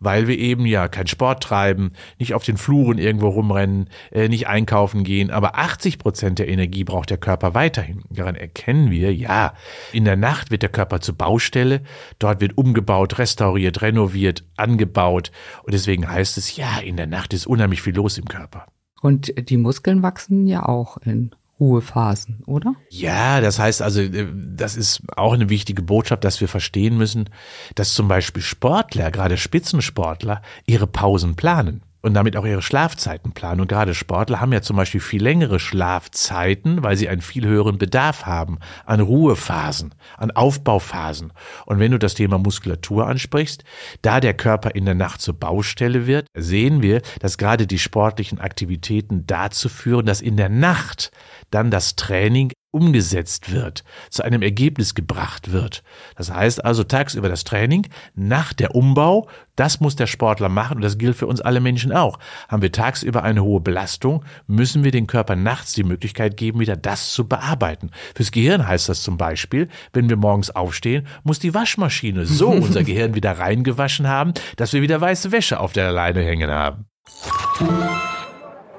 weil 0.00 0.26
wir 0.26 0.38
eben 0.38 0.66
ja 0.66 0.88
keinen 0.88 1.06
Sport 1.06 1.42
treiben, 1.42 1.92
nicht 2.18 2.34
auf 2.34 2.44
den 2.44 2.56
Fluren 2.56 2.98
irgendwo 2.98 3.28
rumrennen, 3.28 3.88
äh, 4.10 4.28
nicht 4.28 4.48
einkaufen 4.48 5.04
gehen. 5.04 5.30
Aber 5.30 5.58
80 5.58 5.98
Prozent 5.98 6.38
der 6.38 6.48
Energie 6.48 6.84
braucht 6.84 7.10
der 7.10 7.18
Körper 7.18 7.54
weiterhin. 7.54 8.02
Daran 8.10 8.34
erkennen 8.34 8.90
wir, 8.90 9.14
ja, 9.14 9.54
in 9.92 10.04
der 10.04 10.16
Nacht 10.16 10.50
wird 10.50 10.62
der 10.62 10.70
Körper 10.70 11.00
zur 11.00 11.16
Baustelle. 11.16 11.82
Dort 12.18 12.40
wird 12.40 12.58
umgebaut, 12.58 13.18
restauriert, 13.18 13.82
renoviert, 13.82 14.44
angebaut. 14.56 15.30
Und 15.62 15.74
deswegen 15.74 16.08
heißt 16.08 16.36
es, 16.38 16.56
ja, 16.56 16.78
in 16.78 16.96
der 16.96 17.06
Nacht 17.06 17.32
ist 17.32 17.46
unheimlich 17.46 17.82
viel 17.82 17.94
los 17.94 18.18
im 18.18 18.24
Körper. 18.24 18.66
Und 19.00 19.32
die 19.48 19.56
Muskeln 19.56 20.02
wachsen 20.02 20.46
ja 20.46 20.64
auch 20.64 20.96
in 20.98 21.34
Ruhephasen, 21.60 22.42
oder? 22.46 22.74
Ja, 22.90 23.40
das 23.40 23.58
heißt 23.58 23.82
also, 23.82 24.00
äh, 24.00 24.26
das 24.34 24.76
ist 24.76 25.02
auch 25.16 25.32
eine 25.32 25.48
wichtige 25.48 25.82
Botschaft, 25.82 26.24
dass 26.24 26.40
wir 26.40 26.48
verstehen 26.48 26.96
müssen, 26.96 27.30
dass 27.74 27.94
zum 27.94 28.08
Beispiel 28.08 28.42
Sportler, 28.42 29.10
gerade 29.10 29.36
Spitzensportler, 29.36 30.42
ihre 30.66 30.86
Pausen 30.86 31.36
planen 31.36 31.82
und 32.02 32.14
damit 32.14 32.36
auch 32.36 32.44
ihre 32.44 32.62
Schlafzeiten 32.62 33.32
planen. 33.32 33.60
Und 33.60 33.68
gerade 33.68 33.94
Sportler 33.94 34.40
haben 34.40 34.52
ja 34.52 34.60
zum 34.60 34.76
Beispiel 34.76 35.00
viel 35.00 35.22
längere 35.22 35.58
Schlafzeiten, 35.58 36.82
weil 36.82 36.96
sie 36.96 37.08
einen 37.08 37.22
viel 37.22 37.46
höheren 37.46 37.78
Bedarf 37.78 38.26
haben 38.26 38.58
an 38.84 39.00
Ruhephasen, 39.00 39.94
an 40.16 40.30
Aufbauphasen. 40.32 41.32
Und 41.64 41.78
wenn 41.78 41.92
du 41.92 41.98
das 41.98 42.14
Thema 42.14 42.38
Muskulatur 42.38 43.06
ansprichst, 43.06 43.64
da 44.02 44.20
der 44.20 44.34
Körper 44.34 44.74
in 44.74 44.84
der 44.84 44.94
Nacht 44.94 45.22
zur 45.22 45.38
Baustelle 45.38 46.06
wird, 46.06 46.26
sehen 46.36 46.82
wir, 46.82 47.02
dass 47.20 47.38
gerade 47.38 47.66
die 47.66 47.78
sportlichen 47.78 48.40
Aktivitäten 48.40 49.26
dazu 49.26 49.68
führen, 49.68 50.04
dass 50.06 50.20
in 50.20 50.36
der 50.36 50.48
Nacht 50.48 51.12
dann 51.50 51.70
das 51.70 51.96
Training 51.96 52.52
umgesetzt 52.72 53.52
wird, 53.52 53.84
zu 54.10 54.24
einem 54.24 54.42
Ergebnis 54.42 54.94
gebracht 54.94 55.52
wird. 55.52 55.84
Das 56.16 56.32
heißt 56.32 56.64
also 56.64 56.82
tagsüber 56.82 57.28
das 57.28 57.44
Training, 57.44 57.86
nach 58.14 58.52
der 58.52 58.74
Umbau, 58.74 59.28
das 59.54 59.80
muss 59.80 59.94
der 59.94 60.06
Sportler 60.06 60.48
machen 60.48 60.76
und 60.76 60.82
das 60.82 60.98
gilt 60.98 61.14
für 61.14 61.26
uns 61.26 61.40
alle 61.40 61.60
Menschen 61.60 61.92
auch. 61.92 62.18
Haben 62.48 62.62
wir 62.62 62.72
tagsüber 62.72 63.22
eine 63.22 63.44
hohe 63.44 63.60
Belastung, 63.60 64.24
müssen 64.46 64.82
wir 64.82 64.90
den 64.90 65.06
Körper 65.06 65.36
nachts 65.36 65.74
die 65.74 65.84
Möglichkeit 65.84 66.36
geben, 66.36 66.58
wieder 66.58 66.76
das 66.76 67.12
zu 67.12 67.28
bearbeiten. 67.28 67.90
Fürs 68.14 68.32
Gehirn 68.32 68.66
heißt 68.66 68.88
das 68.88 69.02
zum 69.02 69.18
Beispiel, 69.18 69.68
wenn 69.92 70.08
wir 70.08 70.16
morgens 70.16 70.50
aufstehen, 70.50 71.06
muss 71.22 71.38
die 71.38 71.54
Waschmaschine 71.54 72.24
so 72.26 72.48
unser 72.50 72.82
Gehirn 72.82 73.14
wieder 73.14 73.38
reingewaschen 73.38 74.08
haben, 74.08 74.32
dass 74.56 74.72
wir 74.72 74.82
wieder 74.82 75.00
weiße 75.00 75.30
Wäsche 75.30 75.60
auf 75.60 75.72
der 75.72 75.92
Leine 75.92 76.22
hängen 76.22 76.50
haben. 76.50 76.86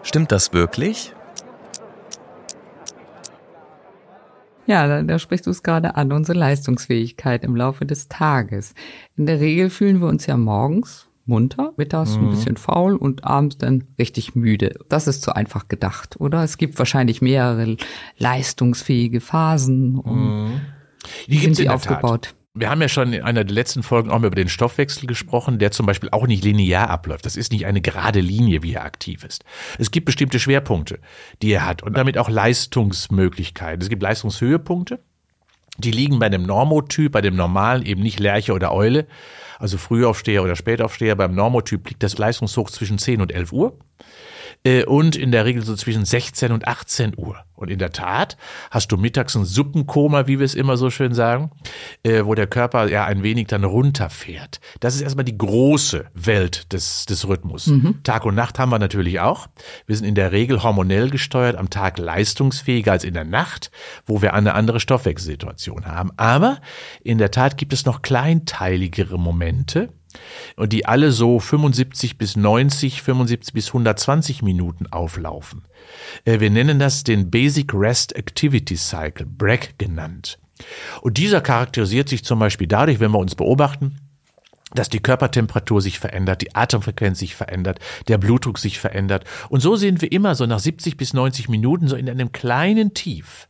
Stimmt 0.02 0.32
das 0.32 0.52
wirklich? 0.52 1.14
Ja, 4.66 4.88
da, 4.88 5.04
da 5.04 5.20
sprichst 5.20 5.46
du 5.46 5.52
es 5.52 5.64
gerade 5.64 5.96
an, 5.96 6.12
unsere 6.12 6.38
Leistungsfähigkeit 6.38 7.44
im 7.44 7.56
Laufe 7.56 7.86
des 7.86 8.08
Tages. 8.08 8.74
In 9.18 9.26
der 9.26 9.40
Regel 9.40 9.70
fühlen 9.70 10.00
wir 10.00 10.08
uns 10.08 10.26
ja 10.26 10.38
morgens 10.38 11.08
munter, 11.26 11.74
mittags 11.78 12.18
mhm. 12.18 12.26
ein 12.26 12.30
bisschen 12.32 12.58
faul 12.58 12.96
und 12.96 13.24
abends 13.24 13.58
dann 13.58 13.86
richtig 13.98 14.36
müde. 14.36 14.80
Das 14.90 15.08
ist 15.08 15.22
zu 15.22 15.36
einfach 15.36 15.68
gedacht, 15.68 16.20
oder? 16.20 16.44
Es 16.44 16.58
gibt 16.58 16.78
wahrscheinlich 16.78 17.22
mehrere 17.22 17.78
leistungsfähige 18.18 19.22
Phasen. 19.22 19.94
Mhm. 19.94 20.62
Die 21.28 21.38
sind 21.38 21.56
sie 21.56 21.70
aufgebaut. 21.70 22.24
Tat. 22.24 22.36
Wir 22.56 22.70
haben 22.70 22.82
ja 22.82 22.88
schon 22.88 23.14
in 23.14 23.24
einer 23.24 23.44
der 23.44 23.56
letzten 23.56 23.82
Folgen 23.82 24.12
auch 24.12 24.20
mal 24.20 24.28
über 24.28 24.36
den 24.36 24.48
Stoffwechsel 24.48 25.08
gesprochen, 25.08 25.58
der 25.58 25.72
zum 25.72 25.88
Beispiel 25.88 26.10
auch 26.12 26.28
nicht 26.28 26.44
linear 26.44 26.88
abläuft. 26.88 27.26
Das 27.26 27.36
ist 27.36 27.52
nicht 27.52 27.66
eine 27.66 27.82
gerade 27.82 28.20
Linie, 28.20 28.62
wie 28.62 28.74
er 28.74 28.84
aktiv 28.84 29.24
ist. 29.24 29.44
Es 29.80 29.90
gibt 29.90 30.06
bestimmte 30.06 30.38
Schwerpunkte, 30.38 31.00
die 31.42 31.52
er 31.52 31.66
hat 31.66 31.82
und 31.82 31.98
damit 31.98 32.16
auch 32.20 32.30
Leistungsmöglichkeiten. 32.30 33.82
Es 33.82 33.90
gibt 33.90 34.04
Leistungshöhepunkte, 34.04 35.00
die 35.80 35.90
liegen 35.90 36.20
bei 36.20 36.30
dem 36.30 36.44
Normotyp, 36.44 37.12
bei 37.12 37.22
dem 37.22 37.36
normalen 37.36 37.84
eben 37.84 38.04
nicht 38.04 38.20
Lerche 38.20 38.54
oder 38.54 38.72
Eule, 38.72 39.08
also 39.58 39.80
Frühaufsteher 39.80 40.44
oder 40.44 40.56
Spätaufsteher. 40.56 41.16
Beim 41.16 41.34
Normotyp 41.34 41.90
liegt 41.90 42.04
das 42.04 42.20
Leistungshoch 42.20 42.70
zwischen 42.70 43.00
10 43.00 43.22
und 43.22 43.32
11 43.32 43.52
Uhr 43.52 43.80
äh, 44.64 44.86
und 44.86 45.16
in 45.16 45.32
der 45.32 45.46
Regel 45.46 45.64
so 45.64 45.76
zwischen 45.76 46.06
16 46.06 46.52
und 46.52 46.68
18 46.68 47.14
Uhr. 47.18 47.38
Und 47.56 47.70
in 47.70 47.80
der 47.80 47.92
Tat 47.92 48.36
hast 48.72 48.92
du 48.92 48.98
mittags 48.98 49.36
ein 49.36 49.46
Suppenkoma, 49.46 50.28
wie 50.28 50.40
wir 50.40 50.46
es 50.46 50.56
immer 50.56 50.76
so 50.76 50.90
schön 50.90 51.14
sagen, 51.14 51.52
äh, 52.04 52.26
wo 52.26 52.36
der 52.36 52.48
Körper 52.48 52.90
ja 52.90 53.06
ein 53.06 53.24
wenig 53.24 53.48
dann 53.48 53.64
runterfährt. 53.64 54.60
Das 54.80 54.96
ist 54.96 55.02
erstmal 55.02 55.24
die 55.24 55.38
große 55.38 56.06
Welt 56.14 56.74
des, 56.74 57.06
des 57.06 57.28
Rhythmus. 57.28 57.68
Mhm. 57.68 58.04
Tag 58.04 58.26
und 58.26 58.36
Nacht 58.36 58.60
haben 58.60 58.70
wir 58.70 58.80
natürlich 58.80 59.20
auch. 59.20 59.48
Wir 59.86 59.96
sind 59.96 60.06
in 60.06 60.16
der 60.16 60.32
Regel 60.32 60.64
hormonell 60.64 61.10
gesteuert, 61.10 61.56
am 61.56 61.70
Tag 61.70 62.00
leistungsfähiger 62.00 62.92
als 62.92 63.04
in 63.04 63.14
der 63.14 63.26
Nacht, 63.26 63.72
wo 64.06 64.22
wir 64.22 64.34
eine 64.34 64.56
andere 64.56 64.80
Stoffwechselsituation 64.80 65.86
haben. 65.86 66.12
Aber 66.18 66.60
in 67.02 67.18
der 67.18 67.32
Tat 67.32 67.58
gibt 67.58 67.72
es 67.72 67.86
noch 67.86 68.02
kleinteiligere 68.02 69.18
Momente, 69.18 69.90
und 70.56 70.74
die 70.74 70.86
alle 70.86 71.12
so 71.12 71.40
75 71.40 72.18
bis 72.18 72.36
90, 72.36 73.02
75 73.02 73.54
bis 73.54 73.68
120 73.68 74.42
Minuten 74.42 74.88
auflaufen. 74.88 75.64
Äh, 76.26 76.40
wir 76.40 76.50
nennen 76.50 76.80
das 76.80 77.04
den 77.04 77.30
Basic 77.30 77.74
Rest 77.74 78.16
Activity 78.16 78.76
Cycle, 78.76 79.26
BRAC 79.26 79.78
genannt. 79.78 80.40
Und 81.02 81.18
dieser 81.18 81.42
charakterisiert 81.42 82.10
sich 82.10 82.24
zum 82.24 82.40
Beispiel 82.40 82.68
dadurch, 82.68 83.00
wenn 83.00 83.12
wir 83.12 83.20
uns 83.20 83.36
beobachten, 83.36 83.98
dass 84.74 84.90
die 84.90 85.00
Körpertemperatur 85.00 85.82
sich 85.82 86.00
verändert, 86.00 86.42
die 86.42 86.56
Atemfrequenz 86.56 87.20
sich 87.20 87.36
verändert, 87.36 87.80
der 88.08 88.18
Blutdruck 88.18 88.58
sich 88.58 88.80
verändert. 88.80 89.24
Und 89.50 89.62
so 89.62 89.76
sind 89.76 90.02
wir 90.02 90.12
immer 90.12 90.36
so 90.36 90.46
nach 90.46 90.60
70 90.60 90.98
bis 90.98 91.14
90 91.14 91.50
Minuten 91.50 91.88
so 91.88 91.96
in 91.96 92.10
einem 92.10 92.32
kleinen 92.32 92.94
Tief. 92.94 93.48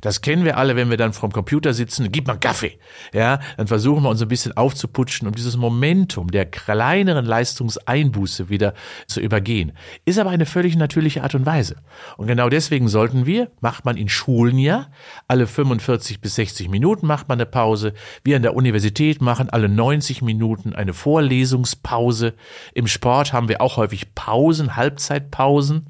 Das 0.00 0.20
kennen 0.20 0.44
wir 0.44 0.56
alle, 0.56 0.76
wenn 0.76 0.90
wir 0.90 0.96
dann 0.96 1.12
vorm 1.12 1.32
Computer 1.32 1.72
sitzen, 1.72 2.10
gib 2.12 2.26
mal 2.26 2.38
Kaffee. 2.38 2.78
Ja, 3.12 3.40
dann 3.56 3.66
versuchen 3.66 4.02
wir 4.02 4.10
uns 4.10 4.22
ein 4.22 4.28
bisschen 4.28 4.56
aufzuputschen, 4.56 5.26
um 5.26 5.34
dieses 5.34 5.56
Momentum 5.56 6.30
der 6.30 6.46
kleineren 6.46 7.24
Leistungseinbuße 7.24 8.48
wieder 8.48 8.74
zu 9.06 9.20
übergehen. 9.20 9.72
Ist 10.04 10.18
aber 10.18 10.30
eine 10.30 10.46
völlig 10.46 10.76
natürliche 10.76 11.22
Art 11.22 11.34
und 11.34 11.46
Weise. 11.46 11.76
Und 12.16 12.26
genau 12.26 12.48
deswegen 12.48 12.88
sollten 12.88 13.26
wir, 13.26 13.50
macht 13.60 13.84
man 13.84 13.96
in 13.96 14.08
Schulen 14.08 14.58
ja, 14.58 14.88
alle 15.28 15.46
45 15.46 16.20
bis 16.20 16.34
60 16.36 16.68
Minuten 16.68 17.06
macht 17.06 17.28
man 17.28 17.38
eine 17.38 17.46
Pause. 17.46 17.92
Wir 18.24 18.36
an 18.36 18.42
der 18.42 18.54
Universität 18.54 19.20
machen 19.20 19.50
alle 19.50 19.68
90 19.68 20.22
Minuten 20.22 20.74
eine 20.74 20.92
Vorlesungspause. 20.92 22.34
Im 22.74 22.86
Sport 22.86 23.32
haben 23.32 23.48
wir 23.48 23.60
auch 23.60 23.76
häufig 23.76 24.14
Pausen, 24.14 24.76
Halbzeitpausen, 24.76 25.86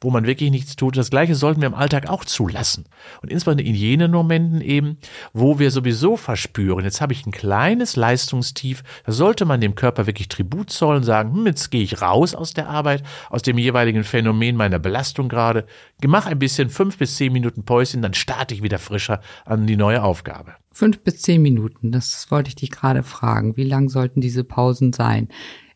wo 0.00 0.10
man 0.10 0.26
wirklich 0.26 0.50
nichts 0.50 0.76
tut. 0.76 0.96
Das 0.96 1.10
Gleiche 1.10 1.34
sollten 1.34 1.60
wir 1.60 1.68
im 1.68 1.74
Alltag 1.74 2.08
auch 2.08 2.24
zulassen. 2.24 2.86
Und 3.22 3.29
insbesondere 3.30 3.66
in 3.66 3.74
jenen 3.74 4.10
Momenten 4.10 4.60
eben, 4.60 4.98
wo 5.32 5.58
wir 5.58 5.70
sowieso 5.70 6.16
verspüren, 6.16 6.84
jetzt 6.84 7.00
habe 7.00 7.12
ich 7.12 7.26
ein 7.26 7.32
kleines 7.32 7.96
Leistungstief, 7.96 8.82
da 9.04 9.12
sollte 9.12 9.44
man 9.44 9.60
dem 9.60 9.74
Körper 9.74 10.06
wirklich 10.06 10.28
Tribut 10.28 10.70
zollen, 10.70 11.02
sagen, 11.02 11.34
hm, 11.34 11.46
jetzt 11.46 11.70
gehe 11.70 11.82
ich 11.82 12.02
raus 12.02 12.34
aus 12.34 12.54
der 12.54 12.68
Arbeit, 12.68 13.02
aus 13.28 13.42
dem 13.42 13.58
jeweiligen 13.58 14.04
Phänomen 14.04 14.56
meiner 14.56 14.78
Belastung 14.78 15.28
gerade, 15.28 15.66
mach 16.06 16.26
ein 16.26 16.38
bisschen 16.38 16.68
fünf 16.68 16.98
bis 16.98 17.16
zehn 17.16 17.32
Minuten 17.32 17.64
Päuschen, 17.64 18.02
dann 18.02 18.14
starte 18.14 18.54
ich 18.54 18.62
wieder 18.62 18.78
frischer 18.78 19.20
an 19.44 19.66
die 19.66 19.76
neue 19.76 20.02
Aufgabe. 20.02 20.54
Fünf 20.72 21.00
bis 21.00 21.22
zehn 21.22 21.42
Minuten, 21.42 21.92
das 21.92 22.30
wollte 22.30 22.48
ich 22.48 22.54
dich 22.54 22.70
gerade 22.70 23.02
fragen. 23.02 23.56
Wie 23.56 23.64
lang 23.64 23.88
sollten 23.88 24.20
diese 24.20 24.44
Pausen 24.44 24.92
sein? 24.92 25.28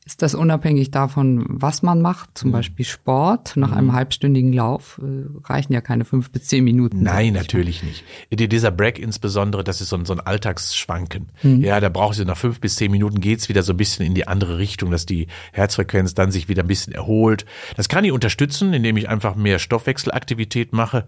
Ist 0.07 0.21
das 0.21 0.35
unabhängig 0.35 0.91
davon, 0.91 1.47
was 1.49 1.83
man 1.83 2.03
macht? 2.03 2.37
Zum 2.37 2.51
mhm. 2.51 2.53
Beispiel 2.53 2.85
Sport. 2.85 3.57
Nach 3.57 3.71
mhm. 3.71 3.75
einem 3.75 3.93
halbstündigen 3.95 4.53
Lauf 4.53 5.01
äh, 5.03 5.49
reichen 5.49 5.73
ja 5.73 5.81
keine 5.81 6.05
fünf 6.05 6.31
bis 6.31 6.45
zehn 6.45 6.63
Minuten. 6.63 7.03
Nein, 7.03 7.33
natürlich 7.33 7.83
nicht. 7.83 8.05
Dieser 8.31 8.71
Break 8.71 8.99
insbesondere, 8.99 9.65
das 9.65 9.81
ist 9.81 9.89
so 9.89 9.97
ein, 9.97 10.05
so 10.05 10.13
ein 10.13 10.21
Alltagsschwanken. 10.21 11.31
Mhm. 11.43 11.63
Ja, 11.63 11.81
da 11.81 11.89
brauchst 11.89 12.21
du 12.21 12.27
nach 12.27 12.37
fünf 12.37 12.61
bis 12.61 12.77
zehn 12.77 12.91
Minuten 12.91 13.19
geht's 13.19 13.49
wieder 13.49 13.63
so 13.63 13.73
ein 13.73 13.79
bisschen 13.79 14.05
in 14.05 14.15
die 14.15 14.29
andere 14.29 14.59
Richtung, 14.59 14.91
dass 14.91 15.07
die 15.07 15.27
Herzfrequenz 15.53 16.13
dann 16.13 16.31
sich 16.31 16.51
wieder 16.51 16.65
ein 16.65 16.69
bisschen 16.69 16.93
erholt. 16.93 17.47
Das 17.79 17.89
kann 17.89 18.05
ich 18.05 18.13
unterstützen, 18.13 18.75
indem 18.75 18.99
ich 18.99 19.09
einfach 19.09 19.37
mehr 19.37 19.59
Stoffwechselaktivität 19.59 20.75
mache, 20.75 21.07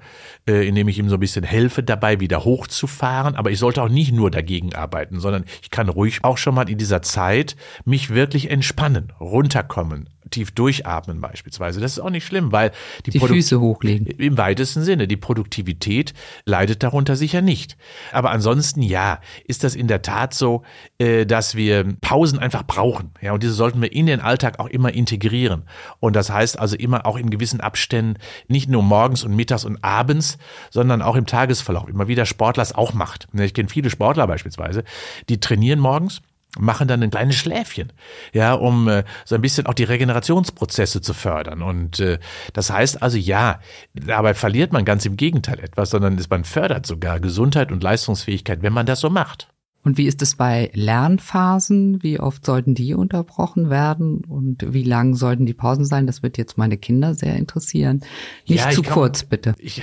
äh, 0.49 0.67
indem 0.67 0.89
ich 0.89 0.99
ihm 0.99 1.11
so 1.11 1.17
ein 1.17 1.21
bisschen 1.21 1.45
helfe 1.45 1.83
dabei, 1.83 2.19
wieder 2.21 2.45
hochzufahren. 2.45 3.37
Aber 3.37 3.51
ich 3.51 3.59
sollte 3.59 3.83
auch 3.83 3.91
nicht 3.91 4.13
nur 4.13 4.31
dagegen 4.31 4.75
arbeiten, 4.75 5.21
sondern 5.21 5.45
ich 5.61 5.69
kann 5.69 5.91
ruhig 5.91 6.21
auch 6.23 6.39
schon 6.39 6.55
mal 6.55 6.71
in 6.71 6.79
dieser 6.79 7.03
Zeit 7.03 7.57
mich 7.85 8.09
wirklich 8.09 8.51
entspannen 8.51 8.86
entspannen, 8.87 9.13
runterkommen, 9.21 10.09
tief 10.31 10.51
durchatmen 10.51 11.21
beispielsweise. 11.21 11.81
Das 11.81 11.93
ist 11.93 11.99
auch 12.01 12.11
nicht 12.11 12.27
schlimm, 12.27 12.53
weil 12.53 12.73
die, 13.05 13.11
die 13.11 13.21
Füße 13.21 13.61
hochlegen. 13.61 14.07
Im 14.07 14.39
weitesten 14.39 14.83
Sinne. 14.83 15.07
Die 15.07 15.17
Produktivität 15.17 16.15
leidet 16.45 16.83
darunter 16.83 17.17
sicher 17.17 17.43
nicht. 17.43 17.77
Aber 18.13 18.31
ansonsten 18.31 18.83
ja, 18.83 19.21
ist 19.45 19.65
das 19.65 19.75
in 19.75 19.89
der 19.89 20.03
Tat 20.03 20.35
so, 20.35 20.63
äh, 20.99 21.27
dass 21.27 21.55
wir 21.55 21.85
Pausen 22.01 22.39
einfach 22.39 22.65
brauchen. 22.65 23.11
Ja, 23.21 23.33
und 23.33 23.43
diese 23.43 23.53
sollten 23.53 23.81
wir 23.81 23.93
in 23.93 24.07
den 24.07 24.21
Alltag 24.21 24.59
auch 24.59 24.69
immer 24.69 24.93
integrieren. 24.93 25.65
Und 26.01 26.17
das 26.17 26.31
heißt 26.31 26.59
also 26.59 26.77
immer 26.77 27.07
auch 27.07 27.17
in 27.17 27.31
gewissen 27.31 27.61
Abständen, 27.61 28.19
nicht 28.49 28.69
nur 28.69 28.83
morgens 28.83 29.25
und 29.25 29.35
mittags 29.35 29.65
und 29.65 29.83
abends, 29.85 30.39
sondern 30.71 31.03
auch 31.03 31.17
im 31.17 31.27
Tagesverlauf. 31.27 31.89
Immer 31.89 32.09
wieder 32.09 32.27
Sportler 32.27 32.63
es 32.63 32.75
auch 32.75 32.95
macht. 32.95 33.29
Ich 33.33 33.55
kenne 33.55 33.69
viele 33.69 33.91
Sportler 33.91 34.27
beispielsweise, 34.27 34.85
die 35.29 35.41
trainieren 35.41 35.79
morgens 35.79 36.21
machen 36.59 36.89
dann 36.89 37.03
ein 37.03 37.11
kleines 37.11 37.37
Schläfchen, 37.37 37.93
ja, 38.33 38.55
um 38.55 38.89
äh, 38.89 39.05
so 39.25 39.35
ein 39.35 39.41
bisschen 39.41 39.67
auch 39.67 39.75
die 39.75 39.85
Regenerationsprozesse 39.85 41.01
zu 41.01 41.15
fördern. 41.15 41.63
Und 41.63 42.01
äh, 42.01 42.19
das 42.53 42.71
heißt 42.71 43.03
also, 43.03 43.19
ja, 43.19 43.61
dabei 43.95 44.35
verliert 44.35 44.73
man 44.73 44.85
ganz 44.85 45.05
im 45.07 45.17
Gegenteil 45.17 45.61
etwas, 45.61 45.91
sondern 45.91 46.21
man 46.31 46.45
fördert 46.45 46.87
sogar 46.87 47.21
Gesundheit 47.21 47.73
und 47.73 47.83
Leistungsfähigkeit, 47.83 48.63
wenn 48.63 48.73
man 48.73 48.87
das 48.87 49.01
so 49.01 49.11
macht. 49.11 49.49
Und 49.87 49.99
wie 49.99 50.07
ist 50.09 50.21
es 50.21 50.35
bei 50.35 50.69
Lernphasen? 50.75 52.03
Wie 52.03 52.19
oft 52.19 52.45
sollten 52.45 52.75
die 52.75 52.95
unterbrochen 52.95 53.71
werden? 53.71 54.25
Und 54.25 54.75
wie 54.75 54.83
lang 54.83 55.15
sollten 55.15 55.47
die 55.47 55.55
Pausen 55.55 55.85
sein? 55.85 56.09
Das 56.09 56.25
wird 56.25 56.39
jetzt 56.39 56.59
meine 56.59 56.77
Kinder 56.77 57.15
sehr 57.15 57.37
interessieren. 57.37 58.01
Nicht 58.49 58.65
ja, 58.65 58.71
zu 58.71 58.83
kann, 58.83 58.95
kurz, 58.95 59.23
bitte. 59.23 59.55
Ich 59.61 59.81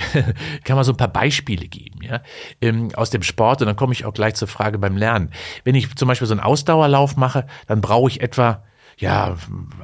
kann 0.64 0.76
mal 0.76 0.84
so 0.84 0.92
ein 0.92 0.98
paar 0.98 1.08
Beispiele 1.08 1.68
geben, 1.68 2.02
ja, 2.02 2.20
ähm, 2.60 2.90
aus 2.94 3.08
dem 3.08 3.22
Sport. 3.22 3.62
Und 3.62 3.66
dann 3.66 3.76
komme 3.76 3.94
ich 3.94 4.04
auch 4.04 4.12
gleich 4.12 4.34
zur 4.34 4.46
Frage 4.46 4.78
beim 4.78 4.98
Lernen. 4.98 5.30
Wenn 5.64 5.74
ich 5.74 5.96
zum 5.96 6.06
Beispiel 6.06 6.28
so 6.28 6.34
einen 6.34 6.40
Ausdauerlauf 6.40 7.16
mache, 7.16 7.46
dann 7.66 7.80
brauche 7.80 8.10
ich 8.10 8.20
etwa, 8.20 8.62
ja, 8.98 9.38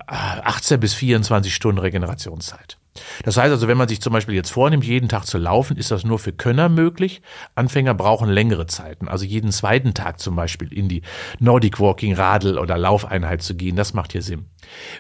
18 0.06 0.80
bis 0.80 0.92
24 0.92 1.54
Stunden 1.54 1.78
Regenerationszeit. 1.78 2.79
Das 3.25 3.37
heißt 3.37 3.50
also, 3.50 3.68
wenn 3.68 3.78
man 3.78 3.88
sich 3.88 4.00
zum 4.00 4.12
Beispiel 4.12 4.35
jetzt 4.35 4.50
vornimmt, 4.50 4.85
jeden 4.85 5.09
Tag 5.09 5.25
zu 5.25 5.38
laufen, 5.38 5.76
ist 5.76 5.90
das 5.90 6.04
nur 6.04 6.18
für 6.18 6.32
Könner 6.32 6.68
möglich. 6.68 7.23
Anfänger 7.54 7.94
brauchen 7.94 8.28
längere 8.28 8.66
Zeiten. 8.66 9.09
Also 9.09 9.25
jeden 9.25 9.52
zweiten 9.52 9.94
Tag 9.94 10.20
zum 10.20 10.37
Beispiel 10.37 10.73
in 10.73 10.88
die 10.88 11.02
Nordic 11.38 11.78
Walking, 11.78 12.14
Radl 12.14 12.59
oder 12.59 12.76
Laufeinheit 12.76 13.42
zu 13.42 13.54
gehen, 13.54 13.76
das 13.76 13.94
macht 13.94 14.12
hier 14.12 14.23
Sinn. 14.23 14.47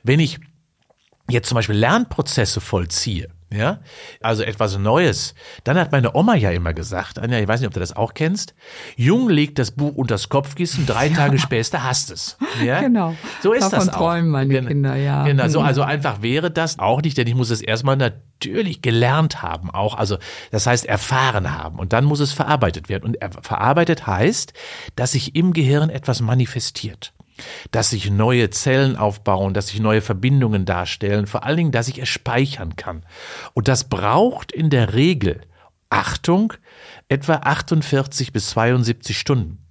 Wenn 0.02 0.20
ich 0.20 0.38
jetzt 1.28 1.48
zum 1.48 1.56
Beispiel 1.56 1.76
Lernprozesse 1.76 2.60
vollziehe, 2.60 3.28
ja, 3.52 3.80
also 4.20 4.44
etwas 4.44 4.78
Neues. 4.78 5.34
Dann 5.64 5.76
hat 5.76 5.90
meine 5.90 6.14
Oma 6.14 6.36
ja 6.36 6.50
immer 6.50 6.72
gesagt, 6.72 7.18
Anja, 7.18 7.40
ich 7.40 7.48
weiß 7.48 7.60
nicht, 7.60 7.66
ob 7.66 7.74
du 7.74 7.80
das 7.80 7.96
auch 7.96 8.14
kennst, 8.14 8.54
Jung 8.96 9.28
legt 9.28 9.58
das 9.58 9.72
Buch 9.72 9.94
unter 9.96 10.14
das 10.14 10.28
Kopfkissen, 10.28 10.86
drei 10.86 11.08
ja. 11.08 11.16
Tage 11.16 11.38
später 11.38 11.82
hast 11.82 12.10
es. 12.10 12.38
Ja? 12.64 12.80
Genau. 12.80 13.16
So 13.42 13.52
ist 13.52 13.64
Davon 13.64 13.86
das 13.86 13.88
auch. 13.88 13.98
träumen 13.98 14.30
meine 14.30 14.52
Gen 14.52 14.68
Kinder, 14.68 14.94
ja. 14.94 15.24
Genau, 15.24 15.48
so, 15.48 15.60
mhm. 15.60 15.66
also 15.66 15.82
einfach 15.82 16.22
wäre 16.22 16.50
das 16.50 16.78
auch 16.78 17.02
nicht, 17.02 17.18
denn 17.18 17.26
ich 17.26 17.34
muss 17.34 17.50
es 17.50 17.60
erstmal 17.60 17.96
natürlich 17.96 18.82
gelernt 18.82 19.42
haben, 19.42 19.70
auch, 19.70 19.96
also 19.96 20.18
das 20.50 20.66
heißt 20.66 20.86
erfahren 20.86 21.56
haben 21.56 21.78
und 21.78 21.92
dann 21.92 22.04
muss 22.04 22.20
es 22.20 22.32
verarbeitet 22.32 22.88
werden. 22.88 23.04
Und 23.04 23.44
verarbeitet 23.44 24.06
heißt, 24.06 24.52
dass 24.94 25.12
sich 25.12 25.34
im 25.34 25.52
Gehirn 25.52 25.90
etwas 25.90 26.20
manifestiert 26.20 27.12
dass 27.70 27.90
sich 27.90 28.10
neue 28.10 28.50
Zellen 28.50 28.96
aufbauen, 28.96 29.54
dass 29.54 29.68
sich 29.68 29.80
neue 29.80 30.00
Verbindungen 30.00 30.64
darstellen, 30.64 31.26
vor 31.26 31.44
allen 31.44 31.56
Dingen, 31.56 31.72
dass 31.72 31.88
ich 31.88 32.00
es 32.00 32.08
speichern 32.08 32.76
kann. 32.76 33.04
Und 33.54 33.68
das 33.68 33.88
braucht 33.88 34.52
in 34.52 34.70
der 34.70 34.94
Regel, 34.94 35.42
Achtung, 35.90 36.52
etwa 37.08 37.34
48 37.34 38.32
bis 38.32 38.50
72 38.50 39.18
Stunden. 39.18 39.66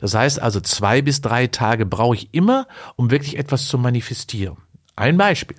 Das 0.00 0.14
heißt 0.14 0.40
also, 0.40 0.60
zwei 0.60 1.02
bis 1.02 1.20
drei 1.20 1.46
Tage 1.46 1.86
brauche 1.86 2.16
ich 2.16 2.32
immer, 2.32 2.66
um 2.96 3.10
wirklich 3.10 3.38
etwas 3.38 3.66
zu 3.66 3.78
manifestieren. 3.78 4.56
Ein 4.96 5.16
Beispiel, 5.16 5.56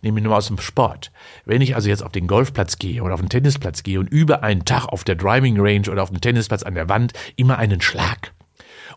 nehme 0.00 0.18
ich 0.18 0.24
nur 0.24 0.34
aus 0.34 0.46
dem 0.46 0.58
Sport. 0.58 1.12
Wenn 1.44 1.60
ich 1.60 1.74
also 1.74 1.90
jetzt 1.90 2.02
auf 2.02 2.12
den 2.12 2.26
Golfplatz 2.26 2.78
gehe 2.78 3.02
oder 3.02 3.12
auf 3.14 3.20
den 3.20 3.28
Tennisplatz 3.28 3.82
gehe 3.82 4.00
und 4.00 4.06
über 4.06 4.42
einen 4.42 4.64
Tag 4.64 4.86
auf 4.86 5.04
der 5.04 5.14
Driving 5.14 5.60
Range 5.60 5.90
oder 5.90 6.02
auf 6.02 6.08
dem 6.08 6.22
Tennisplatz 6.22 6.62
an 6.62 6.74
der 6.74 6.88
Wand 6.88 7.12
immer 7.36 7.58
einen 7.58 7.82
Schlag, 7.82 8.32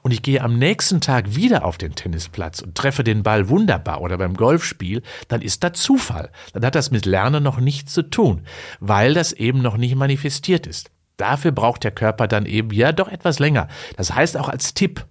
und 0.02 0.12
ich 0.12 0.22
gehe 0.22 0.42
am 0.42 0.58
nächsten 0.58 1.02
Tag 1.02 1.36
wieder 1.36 1.66
auf 1.66 1.78
den 1.78 1.96
Tennisplatz 1.96 2.62
und 2.62 2.76
treffe 2.76 3.04
den 3.04 3.24
Ball 3.24 3.50
wunderbar 3.50 4.02
oder 4.02 4.18
beim 4.18 4.36
Golfspiel, 4.36 5.02
dann 5.28 5.42
ist 5.42 5.64
das 5.64 5.74
Zufall. 5.74 6.32
Dann 6.54 6.66
hat 6.66 6.76
das 6.76 6.92
mit 6.92 7.06
Lernen 7.06 7.44
noch 7.44 7.60
nichts 7.60 7.94
zu 7.94 8.04
tun, 8.04 8.44
weil 8.80 9.14
das 9.14 9.34
eben 9.34 9.62
noch 9.62 9.78
nicht 9.78 9.96
manifestiert 9.96 10.68
ist. 10.68 10.92
Dafür 11.18 11.52
braucht 11.52 11.84
der 11.84 11.92
Körper 11.92 12.28
dann 12.28 12.46
eben 12.46 12.72
ja 12.72 12.92
doch 12.92 13.08
etwas 13.08 13.40
länger. 13.40 13.68
Das 13.96 14.14
heißt 14.14 14.38
auch 14.38 14.50
als 14.50 14.74
Tipp, 14.74 15.06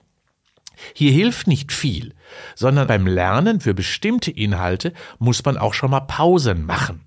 hier 0.95 1.13
hilft 1.13 1.47
nicht 1.47 1.73
viel, 1.73 2.15
sondern 2.55 2.89
beim 2.89 3.07
Lernen 3.07 3.61
für 3.61 3.75
bestimmte 3.75 4.31
Inhalte 4.31 4.93
muss 5.19 5.45
man 5.45 5.59
auch 5.59 5.75
schon 5.75 5.91
mal 5.91 6.01
Pausen 6.01 6.65
machen. 6.65 7.05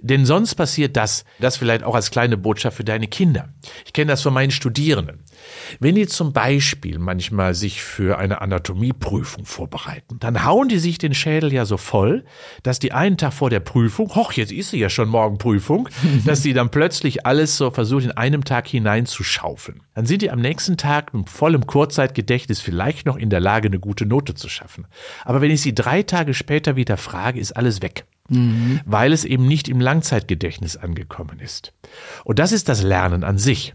Denn 0.00 0.26
sonst 0.26 0.54
passiert 0.54 0.96
das, 0.96 1.24
das 1.40 1.56
vielleicht 1.56 1.84
auch 1.84 1.94
als 1.94 2.10
kleine 2.10 2.36
Botschaft 2.36 2.76
für 2.76 2.84
deine 2.84 3.06
Kinder. 3.06 3.48
Ich 3.84 3.92
kenne 3.92 4.10
das 4.10 4.22
von 4.22 4.34
meinen 4.34 4.50
Studierenden. 4.50 5.24
Wenn 5.80 5.94
die 5.94 6.06
zum 6.06 6.32
Beispiel 6.32 6.98
manchmal 6.98 7.54
sich 7.54 7.82
für 7.82 8.18
eine 8.18 8.40
Anatomieprüfung 8.40 9.44
vorbereiten, 9.44 10.18
dann 10.18 10.44
hauen 10.44 10.68
die 10.68 10.78
sich 10.78 10.98
den 10.98 11.14
Schädel 11.14 11.52
ja 11.52 11.64
so 11.64 11.76
voll, 11.76 12.24
dass 12.62 12.78
die 12.78 12.92
einen 12.92 13.16
Tag 13.16 13.32
vor 13.32 13.50
der 13.50 13.60
Prüfung, 13.60 14.14
hoch, 14.14 14.32
jetzt 14.32 14.52
ist 14.52 14.70
sie 14.70 14.78
ja 14.78 14.88
schon 14.88 15.08
morgen 15.08 15.38
Prüfung, 15.38 15.88
dass 16.24 16.42
sie 16.42 16.52
dann 16.52 16.70
plötzlich 16.70 17.26
alles 17.26 17.56
so 17.56 17.70
versuchen, 17.70 18.06
in 18.06 18.12
einem 18.12 18.44
Tag 18.44 18.66
hineinzuschaufeln. 18.68 19.82
Dann 19.94 20.06
sind 20.06 20.22
die 20.22 20.30
am 20.30 20.40
nächsten 20.40 20.76
Tag 20.76 21.14
mit 21.14 21.28
vollem 21.28 21.66
Kurzzeitgedächtnis 21.66 22.60
vielleicht 22.60 23.06
noch 23.06 23.16
in 23.16 23.30
der 23.30 23.40
Lage, 23.40 23.68
eine 23.68 23.80
gute 23.80 24.06
Note 24.06 24.34
zu 24.34 24.48
schaffen. 24.48 24.86
Aber 25.24 25.40
wenn 25.40 25.50
ich 25.50 25.62
sie 25.62 25.74
drei 25.74 26.02
Tage 26.02 26.34
später 26.34 26.76
wieder 26.76 26.96
frage, 26.96 27.40
ist 27.40 27.52
alles 27.52 27.82
weg. 27.82 28.06
Mhm. 28.28 28.80
Weil 28.84 29.12
es 29.12 29.24
eben 29.24 29.46
nicht 29.46 29.68
im 29.68 29.80
Langzeitgedächtnis 29.80 30.76
angekommen 30.76 31.40
ist. 31.40 31.72
Und 32.24 32.38
das 32.38 32.52
ist 32.52 32.68
das 32.68 32.82
Lernen 32.82 33.24
an 33.24 33.38
sich. 33.38 33.74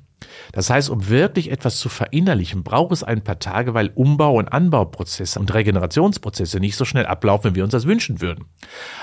Das 0.52 0.70
heißt, 0.70 0.90
um 0.90 1.10
wirklich 1.10 1.52
etwas 1.52 1.78
zu 1.78 1.90
verinnerlichen, 1.90 2.64
braucht 2.64 2.94
es 2.94 3.04
ein 3.04 3.24
paar 3.24 3.40
Tage, 3.40 3.74
weil 3.74 3.90
Umbau- 3.90 4.38
und 4.38 4.48
Anbauprozesse 4.48 5.40
und 5.40 5.54
Regenerationsprozesse 5.54 6.60
nicht 6.60 6.76
so 6.76 6.86
schnell 6.86 7.06
ablaufen, 7.06 7.52
wie 7.52 7.56
wir 7.56 7.64
uns 7.64 7.72
das 7.72 7.86
wünschen 7.86 8.22
würden. 8.22 8.46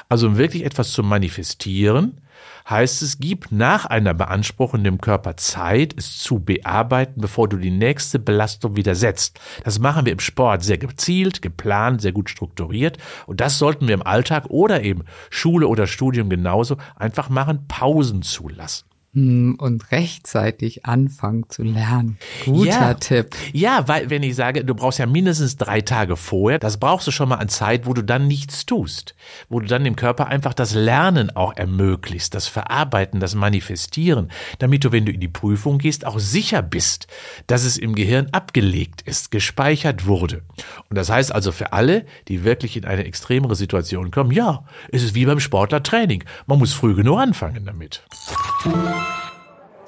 Also 0.08 0.28
um 0.28 0.38
wirklich 0.38 0.64
etwas 0.64 0.92
zu 0.92 1.02
manifestieren, 1.02 2.20
heißt 2.70 3.02
es, 3.02 3.18
gib 3.18 3.50
nach 3.50 3.86
einer 3.86 4.14
Beanspruchung 4.14 4.84
dem 4.84 5.00
Körper 5.00 5.36
Zeit, 5.36 5.94
es 5.96 6.18
zu 6.18 6.38
bearbeiten, 6.38 7.20
bevor 7.20 7.48
du 7.48 7.56
die 7.56 7.70
nächste 7.70 8.18
Belastung 8.18 8.76
wieder 8.76 8.94
setzt. 8.94 9.40
Das 9.64 9.78
machen 9.78 10.06
wir 10.06 10.12
im 10.12 10.20
Sport 10.20 10.62
sehr 10.62 10.78
gezielt, 10.78 11.42
geplant, 11.42 12.00
sehr 12.00 12.12
gut 12.12 12.30
strukturiert 12.30 12.98
und 13.26 13.40
das 13.40 13.58
sollten 13.58 13.88
wir 13.88 13.94
im 13.94 14.06
Alltag 14.06 14.46
oder 14.48 14.82
eben 14.82 15.04
Schule 15.30 15.66
oder 15.66 15.86
Studium 15.86 16.30
genauso 16.30 16.76
einfach 16.96 17.28
machen, 17.28 17.66
Pausen 17.66 18.22
zulassen. 18.22 18.89
Hm, 19.12 19.56
und 19.58 19.90
rechtzeitig 19.90 20.86
anfangen 20.86 21.46
zu 21.48 21.64
lernen. 21.64 22.16
Guter 22.44 22.70
ja, 22.70 22.94
Tipp. 22.94 23.34
Ja, 23.52 23.88
weil 23.88 24.08
wenn 24.08 24.22
ich 24.22 24.36
sage, 24.36 24.64
du 24.64 24.72
brauchst 24.72 25.00
ja 25.00 25.06
mindestens 25.06 25.56
drei 25.56 25.80
Tage 25.80 26.16
vorher, 26.16 26.60
das 26.60 26.78
brauchst 26.78 27.08
du 27.08 27.10
schon 27.10 27.28
mal 27.28 27.38
an 27.38 27.48
Zeit, 27.48 27.86
wo 27.86 27.92
du 27.92 28.04
dann 28.04 28.28
nichts 28.28 28.66
tust, 28.66 29.16
wo 29.48 29.58
du 29.58 29.66
dann 29.66 29.82
dem 29.82 29.96
Körper 29.96 30.28
einfach 30.28 30.54
das 30.54 30.74
Lernen 30.74 31.34
auch 31.34 31.56
ermöglicht, 31.56 32.36
das 32.36 32.46
Verarbeiten, 32.46 33.18
das 33.18 33.34
Manifestieren, 33.34 34.30
damit 34.60 34.84
du, 34.84 34.92
wenn 34.92 35.06
du 35.06 35.10
in 35.10 35.18
die 35.18 35.26
Prüfung 35.26 35.78
gehst, 35.78 36.06
auch 36.06 36.20
sicher 36.20 36.62
bist, 36.62 37.08
dass 37.48 37.64
es 37.64 37.78
im 37.78 37.96
Gehirn 37.96 38.28
abgelegt 38.30 39.02
ist, 39.02 39.32
gespeichert 39.32 40.06
wurde. 40.06 40.42
Und 40.88 40.96
das 40.96 41.10
heißt 41.10 41.34
also 41.34 41.50
für 41.50 41.72
alle, 41.72 42.06
die 42.28 42.44
wirklich 42.44 42.76
in 42.76 42.84
eine 42.84 43.06
extremere 43.06 43.56
Situation 43.56 44.12
kommen, 44.12 44.30
ja, 44.30 44.64
es 44.92 45.02
ist 45.02 45.16
wie 45.16 45.26
beim 45.26 45.40
Sportlertraining. 45.40 46.22
Man 46.46 46.60
muss 46.60 46.72
früh 46.72 46.94
genug 46.94 47.18
anfangen 47.18 47.64
damit. 47.64 48.04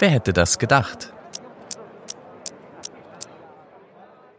Wer 0.03 0.09
hätte 0.09 0.33
das 0.33 0.59
gedacht? 0.59 1.13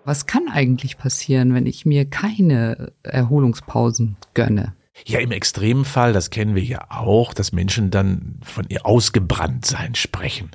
Was 0.04 0.26
kann 0.26 0.50
eigentlich 0.52 0.98
passieren, 0.98 1.54
wenn 1.54 1.64
ich 1.64 1.86
mir 1.86 2.04
keine 2.04 2.92
Erholungspausen 3.02 4.18
gönne? 4.34 4.74
Ja, 5.06 5.20
im 5.20 5.32
extremen 5.32 5.86
Fall, 5.86 6.12
das 6.12 6.28
kennen 6.28 6.54
wir 6.54 6.62
ja 6.62 6.84
auch, 6.90 7.32
dass 7.32 7.52
Menschen 7.52 7.90
dann 7.90 8.40
von 8.42 8.66
ihr 8.68 8.84
ausgebrannt 8.84 9.64
sein 9.64 9.94
sprechen. 9.94 10.50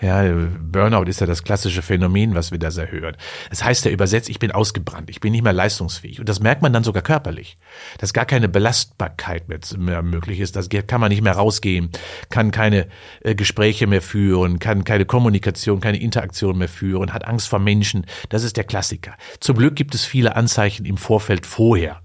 Ja, 0.00 0.22
Burnout 0.60 1.04
ist 1.08 1.20
ja 1.20 1.26
das 1.26 1.42
klassische 1.42 1.82
Phänomen, 1.82 2.36
was 2.36 2.52
wir 2.52 2.58
da 2.60 2.70
sehr 2.70 2.92
hören. 2.92 3.16
Das 3.50 3.64
heißt 3.64 3.84
ja 3.84 3.90
übersetzt, 3.90 4.28
ich 4.28 4.38
bin 4.38 4.52
ausgebrannt, 4.52 5.10
ich 5.10 5.18
bin 5.18 5.32
nicht 5.32 5.42
mehr 5.42 5.52
leistungsfähig. 5.52 6.20
Und 6.20 6.28
das 6.28 6.38
merkt 6.38 6.62
man 6.62 6.72
dann 6.72 6.84
sogar 6.84 7.02
körperlich, 7.02 7.56
dass 7.98 8.12
gar 8.12 8.24
keine 8.24 8.48
Belastbarkeit 8.48 9.48
mehr 9.76 10.02
möglich 10.02 10.38
ist. 10.38 10.54
Das 10.54 10.68
kann 10.68 11.00
man 11.00 11.10
nicht 11.10 11.22
mehr 11.22 11.32
rausgehen, 11.32 11.90
kann 12.30 12.52
keine 12.52 12.86
äh, 13.22 13.34
Gespräche 13.34 13.88
mehr 13.88 14.02
führen, 14.02 14.60
kann 14.60 14.84
keine 14.84 15.04
Kommunikation, 15.04 15.80
keine 15.80 16.00
Interaktion 16.00 16.58
mehr 16.58 16.68
führen, 16.68 17.12
hat 17.12 17.26
Angst 17.26 17.48
vor 17.48 17.58
Menschen. 17.58 18.06
Das 18.28 18.44
ist 18.44 18.56
der 18.56 18.64
Klassiker. 18.64 19.14
Zum 19.40 19.56
Glück 19.56 19.74
gibt 19.74 19.96
es 19.96 20.04
viele 20.04 20.36
Anzeichen 20.36 20.86
im 20.86 20.96
Vorfeld 20.96 21.44
vorher. 21.44 22.02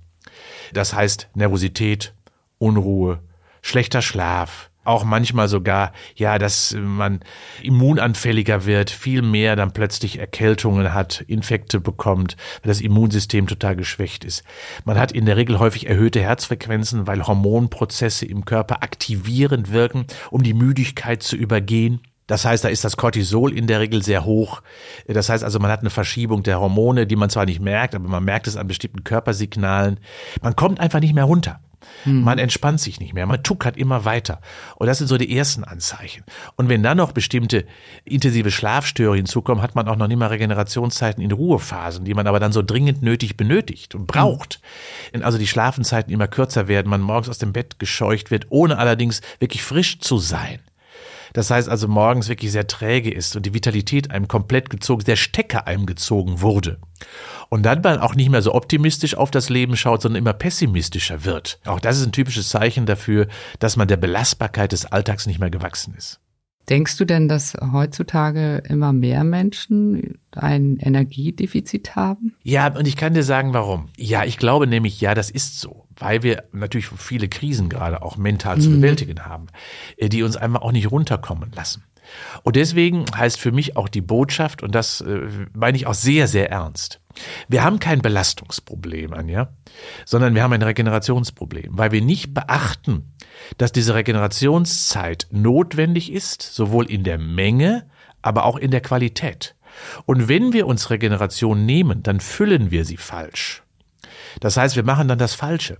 Das 0.74 0.96
heißt 0.96 1.30
Nervosität, 1.36 2.16
Unruhe, 2.58 3.20
schlechter 3.62 4.02
Schlaf, 4.02 4.72
auch 4.84 5.04
manchmal 5.04 5.48
sogar, 5.48 5.94
ja, 6.16 6.38
dass 6.38 6.76
man 6.80 7.22
immunanfälliger 7.62 8.66
wird, 8.66 8.90
viel 8.90 9.22
mehr 9.22 9.56
dann 9.56 9.72
plötzlich 9.72 10.20
Erkältungen 10.20 10.94
hat, 10.94 11.22
Infekte 11.28 11.80
bekommt, 11.80 12.36
weil 12.62 12.70
das 12.70 12.82
Immunsystem 12.82 13.48
total 13.48 13.76
geschwächt 13.76 14.24
ist. 14.24 14.44
Man 14.86 14.98
hat 14.98 15.12
in 15.12 15.26
der 15.26 15.38
Regel 15.38 15.60
häufig 15.60 15.88
erhöhte 15.88 16.22
Herzfrequenzen, 16.22 17.08
weil 17.08 17.26
Hormonprozesse 17.26 18.26
im 18.26 18.46
Körper 18.46 18.84
aktivierend 18.84 19.72
wirken, 19.72 20.06
um 20.32 20.44
die 20.44 20.54
Müdigkeit 20.54 21.24
zu 21.24 21.36
übergehen. 21.36 22.02
Das 22.28 22.46
heißt, 22.46 22.64
da 22.64 22.70
ist 22.70 22.86
das 22.86 22.96
Cortisol 22.96 23.56
in 23.56 23.68
der 23.68 23.80
Regel 23.82 24.02
sehr 24.02 24.24
hoch. 24.24 24.62
Das 25.08 25.30
heißt 25.30 25.44
also, 25.44 25.60
man 25.60 25.72
hat 25.72 25.82
eine 25.82 25.90
Verschiebung 25.90 26.44
der 26.44 26.60
Hormone, 26.60 27.06
die 27.06 27.18
man 27.18 27.30
zwar 27.30 27.46
nicht 27.46 27.60
merkt, 27.60 27.96
aber 27.96 28.08
man 28.08 28.24
merkt 28.24 28.48
es 28.48 28.56
an 28.56 28.68
bestimmten 28.68 29.04
Körpersignalen. 29.04 30.00
Man 30.42 30.56
kommt 30.56 30.80
einfach 30.80 31.02
nicht 31.02 31.14
mehr 31.14 31.26
runter. 31.26 31.60
Man 32.06 32.40
entspannt 32.40 32.80
sich 32.80 33.00
nicht 33.00 33.14
mehr, 33.14 33.26
man 33.26 33.44
tuckert 33.44 33.78
immer 33.78 34.06
weiter. 34.06 34.42
Und 34.76 34.88
das 34.88 34.98
sind 34.98 35.08
so 35.08 35.18
die 35.18 35.36
ersten 35.36 35.64
Anzeichen. 35.64 36.24
Und 36.56 36.70
wenn 36.70 36.84
dann 36.84 36.98
noch 36.98 37.12
bestimmte 37.12 37.66
intensive 38.06 38.52
Schlafstörungen 38.52 39.18
hinzukommen, 39.18 39.64
hat 39.64 39.76
man 39.76 39.88
auch 39.88 39.96
noch 39.96 40.08
nicht 40.08 40.18
mal 40.18 40.28
Regenerationszeiten 40.28 41.24
in 41.24 41.32
Ruhephasen, 41.32 42.06
die 42.06 42.14
man 42.14 42.28
aber 42.28 42.40
dann 42.40 42.52
so 42.52 42.62
dringend 42.62 43.02
nötig 43.02 43.38
benötigt 43.38 43.96
und 43.96 44.08
braucht. 44.08 44.62
Wenn 45.12 45.24
also 45.24 45.38
die 45.38 45.48
Schlafenzeiten 45.48 46.14
immer 46.14 46.28
kürzer 46.28 46.68
werden, 46.68 46.90
man 46.90 47.02
morgens 47.02 47.30
aus 47.30 47.38
dem 47.38 47.54
Bett 47.54 47.80
gescheucht 47.80 48.32
wird, 48.32 48.48
ohne 48.50 48.78
allerdings 48.78 49.22
wirklich 49.40 49.64
frisch 49.64 50.00
zu 50.00 50.18
sein. 50.18 50.60
Das 51.34 51.50
heißt 51.50 51.68
also 51.68 51.88
morgens 51.88 52.30
wirklich 52.30 52.52
sehr 52.52 52.68
träge 52.68 53.12
ist 53.12 53.36
und 53.36 53.46
die 53.46 53.54
Vitalität 53.54 54.12
einem 54.12 54.28
komplett 54.28 54.70
gezogen, 54.70 55.04
der 55.04 55.16
Stecker 55.16 55.68
einem 55.68 55.86
gezogen 55.86 56.42
wurde. 56.42 56.78
Und 57.50 57.64
dann 57.64 57.82
man 57.82 58.00
auch 58.00 58.16
nicht 58.16 58.30
mehr 58.30 58.42
so 58.42 58.54
optimistisch 58.54 59.16
auf 59.16 59.32
das 59.32 59.50
Leben 59.50 59.76
schaut, 59.76 60.02
sondern 60.02 60.22
immer 60.22 60.34
pessimistischer 60.34 61.26
wird. 61.26 61.60
Auch 61.66 61.80
das 61.80 61.98
ist 61.98 62.06
ein 62.06 62.12
typisches 62.12 62.50
Zeichen 62.50 62.86
dafür, 62.86 63.28
dass 63.60 63.76
man 63.76 63.88
der 63.88 63.98
Belastbarkeit 63.98 64.72
des 64.72 64.86
Alltags 64.86 65.26
nicht 65.26 65.40
mehr 65.40 65.50
gewachsen 65.50 65.96
ist. 65.96 66.20
Denkst 66.70 66.98
du 66.98 67.06
denn, 67.06 67.28
dass 67.28 67.56
heutzutage 67.74 68.64
immer 68.70 68.94
mehr 68.94 69.24
Menschen 69.24 70.20
ein 70.32 70.78
Energiedefizit 70.78 71.96
haben? 71.96 72.36
Ja, 72.44 72.74
und 72.74 72.88
ich 72.88 72.96
kann 72.96 73.14
dir 73.14 73.24
sagen, 73.24 73.54
warum. 73.54 73.90
Ja, 73.98 74.24
ich 74.24 74.38
glaube 74.38 74.66
nämlich, 74.66 75.02
ja, 75.02 75.14
das 75.14 75.30
ist 75.30 75.60
so, 75.60 75.88
weil 75.98 76.24
wir 76.24 76.46
natürlich 76.54 76.88
viele 76.88 77.28
Krisen 77.28 77.68
gerade 77.68 78.02
auch 78.02 78.16
mental 78.16 78.62
zu 78.62 78.70
bewältigen 78.70 79.26
haben, 79.26 79.48
äh, 79.98 80.08
die 80.08 80.24
uns 80.24 80.38
einfach 80.38 80.62
auch 80.62 80.72
nicht 80.72 80.90
runterkommen 80.90 81.52
lassen. 81.54 81.84
Und 82.44 82.56
deswegen 82.56 83.06
heißt 83.16 83.40
für 83.40 83.52
mich 83.52 83.78
auch 83.78 83.88
die 83.88 84.02
Botschaft, 84.02 84.64
und 84.64 84.76
das 84.76 85.02
äh, 85.02 85.22
meine 85.54 85.78
ich 85.78 85.88
auch 85.88 85.94
sehr, 85.94 86.28
sehr 86.28 86.50
ernst, 86.52 87.00
wir 87.48 87.64
haben 87.64 87.80
kein 87.80 88.02
Belastungsproblem, 88.02 89.14
Anja, 89.14 89.54
sondern 90.06 90.36
wir 90.36 90.44
haben 90.44 90.54
ein 90.54 90.62
Regenerationsproblem, 90.62 91.70
weil 91.70 91.92
wir 91.92 92.02
nicht 92.02 92.34
beachten, 92.34 93.14
dass 93.58 93.72
diese 93.72 93.96
Regenerationszeit 93.96 95.28
notwendig 95.32 96.12
ist, 96.12 96.42
sowohl 96.42 96.90
in 96.90 97.04
der 97.04 97.20
Menge, 97.20 97.88
aber 98.22 98.46
auch 98.46 98.58
in 98.58 98.72
der 98.72 98.82
Qualität. 98.82 99.56
Und 100.06 100.28
wenn 100.28 100.54
wir 100.54 100.68
uns 100.68 100.90
Regeneration 100.90 101.66
nehmen, 101.66 102.04
dann 102.04 102.20
füllen 102.20 102.72
wir 102.72 102.86
sie 102.86 102.98
falsch. 102.98 103.64
Das 104.40 104.58
heißt, 104.58 104.76
wir 104.76 104.84
machen 104.84 105.08
dann 105.08 105.20
das 105.20 105.36
Falsche. 105.36 105.78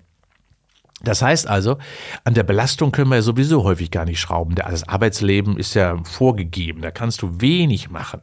Das 1.04 1.22
heißt 1.22 1.48
also, 1.48 1.78
an 2.24 2.34
der 2.34 2.44
Belastung 2.44 2.94
können 2.94 3.10
wir 3.10 3.18
ja 3.18 3.22
sowieso 3.22 3.66
häufig 3.66 3.92
gar 3.92 4.06
nicht 4.06 4.22
schrauben. 4.22 4.56
Das 4.56 4.88
Arbeitsleben 4.88 5.58
ist 5.58 5.74
ja 5.74 6.02
vorgegeben, 6.04 6.82
da 6.82 6.92
kannst 6.92 7.22
du 7.22 7.42
wenig 7.42 7.90
machen. 7.90 8.22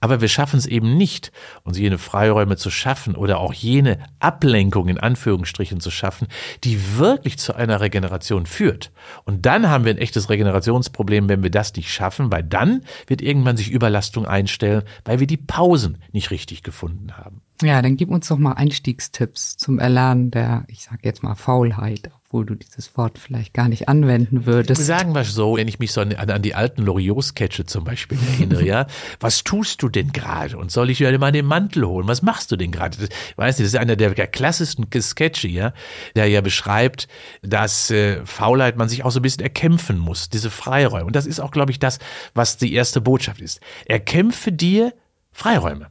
Aber 0.00 0.20
wir 0.20 0.28
schaffen 0.28 0.58
es 0.58 0.66
eben 0.66 0.98
nicht, 0.98 1.32
uns 1.64 1.78
jene 1.78 1.96
Freiräume 1.96 2.58
zu 2.58 2.70
schaffen 2.70 3.14
oder 3.14 3.38
auch 3.38 3.54
jene 3.54 3.98
Ablenkung 4.20 4.88
in 4.88 4.98
Anführungsstrichen 4.98 5.80
zu 5.80 5.90
schaffen, 5.90 6.28
die 6.64 6.98
wirklich 6.98 7.38
zu 7.38 7.54
einer 7.54 7.80
Regeneration 7.80 8.44
führt. 8.44 8.92
Und 9.24 9.46
dann 9.46 9.70
haben 9.70 9.86
wir 9.86 9.94
ein 9.94 9.98
echtes 9.98 10.28
Regenerationsproblem, 10.28 11.30
wenn 11.30 11.42
wir 11.42 11.50
das 11.50 11.74
nicht 11.76 11.90
schaffen, 11.90 12.30
weil 12.30 12.42
dann 12.42 12.82
wird 13.06 13.22
irgendwann 13.22 13.56
sich 13.56 13.70
Überlastung 13.70 14.26
einstellen, 14.26 14.82
weil 15.06 15.18
wir 15.18 15.26
die 15.26 15.38
Pausen 15.38 15.96
nicht 16.12 16.30
richtig 16.30 16.62
gefunden 16.62 17.16
haben. 17.16 17.40
Ja, 17.62 17.82
dann 17.82 17.96
gib 17.96 18.10
uns 18.10 18.28
doch 18.28 18.38
mal 18.38 18.52
Einstiegstipps 18.52 19.56
zum 19.56 19.80
Erlernen 19.80 20.30
der, 20.30 20.64
ich 20.68 20.84
sag 20.84 21.04
jetzt 21.04 21.24
mal, 21.24 21.34
Faulheit, 21.34 22.08
obwohl 22.14 22.46
du 22.46 22.54
dieses 22.54 22.96
Wort 22.96 23.18
vielleicht 23.18 23.52
gar 23.52 23.68
nicht 23.68 23.88
anwenden 23.88 24.46
würdest. 24.46 24.86
Sagen 24.86 25.12
wir 25.12 25.24
so, 25.24 25.56
wenn 25.56 25.66
ich 25.66 25.80
mich 25.80 25.90
so 25.90 26.00
an, 26.00 26.12
an 26.12 26.42
die 26.42 26.54
alten 26.54 26.82
Loriot-Sketche 26.82 27.66
zum 27.66 27.82
Beispiel 27.82 28.16
erinnere, 28.34 28.64
ja, 28.64 28.86
was 29.20 29.42
tust 29.42 29.82
du 29.82 29.88
denn 29.88 30.12
gerade? 30.12 30.56
Und 30.56 30.70
soll 30.70 30.90
ich 30.90 30.98
dir 30.98 31.18
mal 31.18 31.32
den 31.32 31.46
Mantel 31.46 31.84
holen? 31.84 32.06
Was 32.06 32.22
machst 32.22 32.52
du 32.52 32.56
denn 32.56 32.70
gerade? 32.70 32.96
Weißt 33.34 33.58
du, 33.58 33.64
das 33.64 33.72
ist 33.72 33.78
einer 33.78 33.96
der 33.96 34.14
klassischsten 34.28 34.86
Sketche, 35.02 35.48
ja, 35.48 35.72
der 36.14 36.26
ja 36.26 36.40
beschreibt, 36.40 37.08
dass 37.42 37.90
äh, 37.90 38.24
Faulheit 38.24 38.76
man 38.76 38.88
sich 38.88 39.04
auch 39.04 39.10
so 39.10 39.18
ein 39.18 39.22
bisschen 39.22 39.42
erkämpfen 39.42 39.98
muss, 39.98 40.28
diese 40.28 40.50
Freiräume. 40.50 41.06
Und 41.06 41.16
das 41.16 41.26
ist 41.26 41.40
auch, 41.40 41.50
glaube 41.50 41.72
ich, 41.72 41.80
das, 41.80 41.98
was 42.34 42.56
die 42.56 42.72
erste 42.72 43.00
Botschaft 43.00 43.40
ist. 43.40 43.60
Erkämpfe 43.86 44.52
dir 44.52 44.94
Freiräume. 45.32 45.88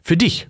Für 0.00 0.16
dich 0.16 0.48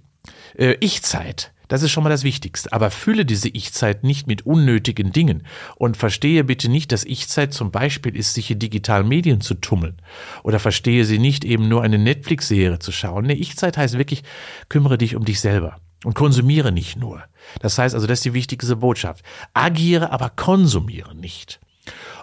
äh, 0.56 0.76
Ich-Zeit. 0.80 1.52
Das 1.72 1.82
ist 1.82 1.90
schon 1.90 2.04
mal 2.04 2.10
das 2.10 2.22
Wichtigste. 2.22 2.70
Aber 2.72 2.90
fülle 2.90 3.24
diese 3.24 3.48
Ich-Zeit 3.48 4.04
nicht 4.04 4.26
mit 4.26 4.44
unnötigen 4.44 5.10
Dingen. 5.10 5.46
Und 5.76 5.96
verstehe 5.96 6.44
bitte 6.44 6.68
nicht, 6.68 6.92
dass 6.92 7.02
Ich-Zeit 7.02 7.54
zum 7.54 7.70
Beispiel 7.70 8.14
ist, 8.14 8.34
sich 8.34 8.50
in 8.50 8.58
digitalen 8.58 9.08
Medien 9.08 9.40
zu 9.40 9.54
tummeln. 9.54 9.96
Oder 10.42 10.58
verstehe 10.58 11.06
sie 11.06 11.18
nicht 11.18 11.46
eben 11.46 11.68
nur 11.68 11.82
eine 11.82 11.96
Netflix-Serie 11.96 12.78
zu 12.78 12.92
schauen. 12.92 13.24
Nee, 13.24 13.34
Ich-Zeit 13.34 13.78
heißt 13.78 13.96
wirklich, 13.96 14.22
kümmere 14.68 14.98
dich 14.98 15.16
um 15.16 15.24
dich 15.24 15.40
selber. 15.40 15.76
Und 16.04 16.14
konsumiere 16.14 16.72
nicht 16.72 16.98
nur. 16.98 17.24
Das 17.60 17.78
heißt 17.78 17.94
also, 17.94 18.06
das 18.06 18.18
ist 18.18 18.26
die 18.26 18.34
wichtigste 18.34 18.76
Botschaft. 18.76 19.24
Agiere, 19.54 20.10
aber 20.10 20.28
konsumiere 20.28 21.14
nicht. 21.14 21.58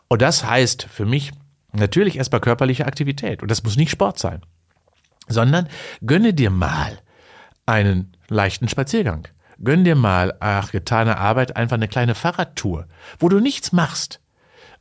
Und 0.09 0.21
das 0.21 0.43
heißt 0.43 0.83
für 0.83 1.05
mich 1.05 1.31
natürlich 1.71 2.17
erstmal 2.17 2.41
körperliche 2.41 2.85
Aktivität. 2.85 3.41
Und 3.41 3.49
das 3.49 3.63
muss 3.63 3.77
nicht 3.77 3.89
Sport 3.89 4.19
sein. 4.19 4.41
Sondern 5.27 5.69
gönne 6.05 6.35
dir 6.35 6.51
mal 6.51 6.99
einen 7.65 8.15
leichten 8.29 8.67
Spaziergang. 8.67 9.27
Gönn 9.63 9.83
dir 9.83 9.95
mal 9.95 10.33
ach, 10.39 10.71
getane 10.71 11.17
Arbeit 11.17 11.55
einfach 11.55 11.75
eine 11.75 11.87
kleine 11.87 12.15
Fahrradtour, 12.15 12.87
wo 13.19 13.29
du 13.29 13.39
nichts 13.39 13.71
machst. 13.71 14.21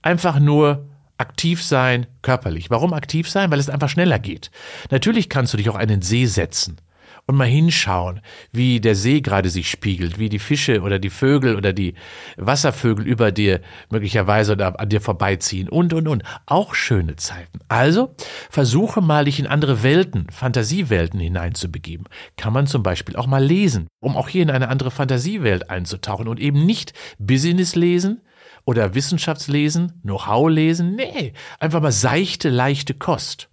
Einfach 0.03 0.39
nur 0.39 0.89
aktiv 1.17 1.63
sein, 1.65 2.07
körperlich. 2.23 2.71
Warum 2.71 2.93
aktiv 2.93 3.29
sein? 3.29 3.51
Weil 3.51 3.59
es 3.59 3.71
einfach 3.71 3.89
schneller 3.89 4.21
geht. 4.21 4.51
Natürlich 4.91 5.29
kannst 5.29 5.53
du 5.53 5.57
dich 5.57 5.69
auch 5.69 5.75
einen 5.75 6.03
See 6.03 6.27
setzen 6.27 6.81
und 7.29 7.37
mal 7.37 7.47
hinschauen, 7.47 8.21
wie 8.53 8.81
der 8.81 8.95
See 8.95 9.21
gerade 9.21 9.51
sich 9.51 9.71
spiegelt, 9.71 10.19
wie 10.19 10.31
die 10.31 10.39
Fische 10.39 10.81
oder 10.81 10.99
die 10.99 11.11
Vögel 11.11 11.57
oder 11.57 11.75
die 11.75 11.93
Wasservögel 12.39 13.07
über 13.07 13.31
dir 13.31 13.61
möglicherweise 13.91 14.53
oder 14.53 14.81
an 14.81 14.89
dir 14.89 15.03
vorbeiziehen 15.03 15.69
und, 15.69 15.93
und, 15.93 16.09
und. 16.09 16.23
Auch 16.47 16.75
schöne 16.75 17.17
Zeiten. 17.17 17.61
Also 17.69 18.15
versuche 18.49 19.03
mal, 19.03 19.27
dich 19.27 19.39
in 19.39 19.47
andere 19.47 19.83
Welten, 19.83 20.27
Fantasiewelten 20.31 21.21
hineinzubegeben. 21.21 22.09
Kann 22.39 22.55
man 22.55 22.67
zum 22.67 22.83
Beispiel 22.83 23.17
auch 23.17 23.27
mal 23.27 23.45
lesen, 23.45 23.89
um 24.01 24.17
auch 24.17 24.31
hier 24.31 24.43
in 24.43 24.51
eine 24.51 24.69
andere 24.69 24.91
Fantasiewelt 24.91 25.69
einzutauchen 25.69 26.29
und 26.29 26.41
eben 26.41 26.65
nicht 26.65 26.95
Business 27.19 27.77
lesen, 27.77 28.23
oder 28.65 28.95
Wissenschaftslesen, 28.95 30.01
Know-how 30.03 30.51
lesen, 30.51 30.95
nee, 30.95 31.33
einfach 31.59 31.81
mal 31.81 31.91
seichte, 31.91 32.51
leichte 32.51 32.93
Kost. 32.93 33.49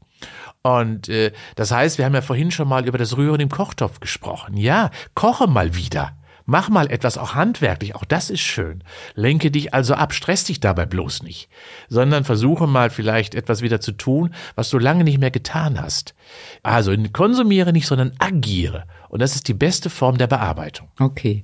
Und 0.65 1.10
äh, 1.10 1.32
das 1.56 1.69
heißt, 1.69 1.99
wir 1.99 2.06
haben 2.06 2.15
ja 2.15 2.23
vorhin 2.23 2.49
schon 2.49 2.67
mal 2.67 2.88
über 2.88 2.97
das 2.97 3.17
Rühren 3.17 3.39
im 3.39 3.49
Kochtopf 3.49 3.99
gesprochen. 3.99 4.58
Ja, 4.58 4.89
koche 5.13 5.45
mal 5.45 5.75
wieder. 5.75 6.17
Mach 6.47 6.69
mal 6.69 6.89
etwas 6.89 7.19
auch 7.19 7.36
handwerklich, 7.36 7.93
auch 7.93 8.04
das 8.04 8.32
ist 8.32 8.39
schön. 8.39 8.84
Lenke 9.13 9.51
dich 9.51 9.75
also 9.75 9.93
ab, 9.93 10.12
stress 10.12 10.43
dich 10.45 10.60
dabei 10.60 10.88
bloß 10.88 11.21
nicht, 11.21 11.49
sondern 11.88 12.23
versuche 12.23 12.65
mal 12.65 12.89
vielleicht 12.89 13.36
etwas 13.36 13.62
wieder 13.62 13.80
zu 13.80 13.91
tun, 13.91 14.34
was 14.56 14.71
du 14.71 14.80
lange 14.80 15.04
nicht 15.04 15.19
mehr 15.19 15.30
getan 15.30 15.80
hast. 15.80 16.15
Also 16.63 16.95
konsumiere 17.13 17.71
nicht, 17.71 17.86
sondern 17.86 18.13
agiere. 18.17 18.86
Und 19.10 19.21
das 19.21 19.36
ist 19.36 19.47
die 19.47 19.54
beste 19.54 19.91
Form 19.91 20.17
der 20.17 20.28
Bearbeitung. 20.28 20.88
Okay. 20.99 21.43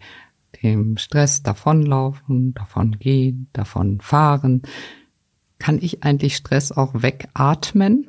Dem 0.64 0.98
Stress 0.98 1.44
davonlaufen, 1.44 2.56
davon 2.56 2.98
gehen, 2.98 3.50
davon 3.54 4.02
fahren. 4.02 4.64
Kann 5.60 5.78
ich 5.80 6.04
eigentlich 6.04 6.38
Stress 6.38 6.72
auch 6.72 6.90
wegatmen? 6.96 8.08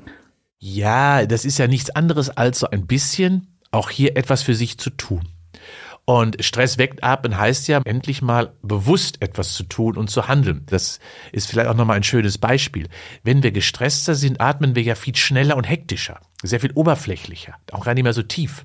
Ja, 0.64 1.26
das 1.26 1.44
ist 1.44 1.58
ja 1.58 1.66
nichts 1.66 1.90
anderes 1.90 2.30
als 2.30 2.60
so 2.60 2.70
ein 2.70 2.86
bisschen 2.86 3.48
auch 3.72 3.90
hier 3.90 4.16
etwas 4.16 4.42
für 4.42 4.54
sich 4.54 4.78
zu 4.78 4.90
tun. 4.90 5.26
Und 6.04 6.44
Stress 6.44 6.78
wegatmen 6.78 7.36
heißt 7.36 7.66
ja, 7.66 7.80
endlich 7.84 8.22
mal 8.22 8.52
bewusst 8.62 9.20
etwas 9.22 9.54
zu 9.54 9.64
tun 9.64 9.96
und 9.96 10.08
zu 10.08 10.28
handeln. 10.28 10.64
Das 10.66 11.00
ist 11.32 11.50
vielleicht 11.50 11.68
auch 11.68 11.74
nochmal 11.74 11.96
ein 11.96 12.04
schönes 12.04 12.38
Beispiel. 12.38 12.88
Wenn 13.24 13.42
wir 13.42 13.50
gestresster 13.50 14.14
sind, 14.14 14.40
atmen 14.40 14.76
wir 14.76 14.84
ja 14.84 14.94
viel 14.94 15.16
schneller 15.16 15.56
und 15.56 15.68
hektischer, 15.68 16.20
sehr 16.44 16.60
viel 16.60 16.70
oberflächlicher, 16.74 17.56
auch 17.72 17.84
gar 17.84 17.94
nicht 17.94 18.04
mehr 18.04 18.12
so 18.12 18.22
tief. 18.22 18.64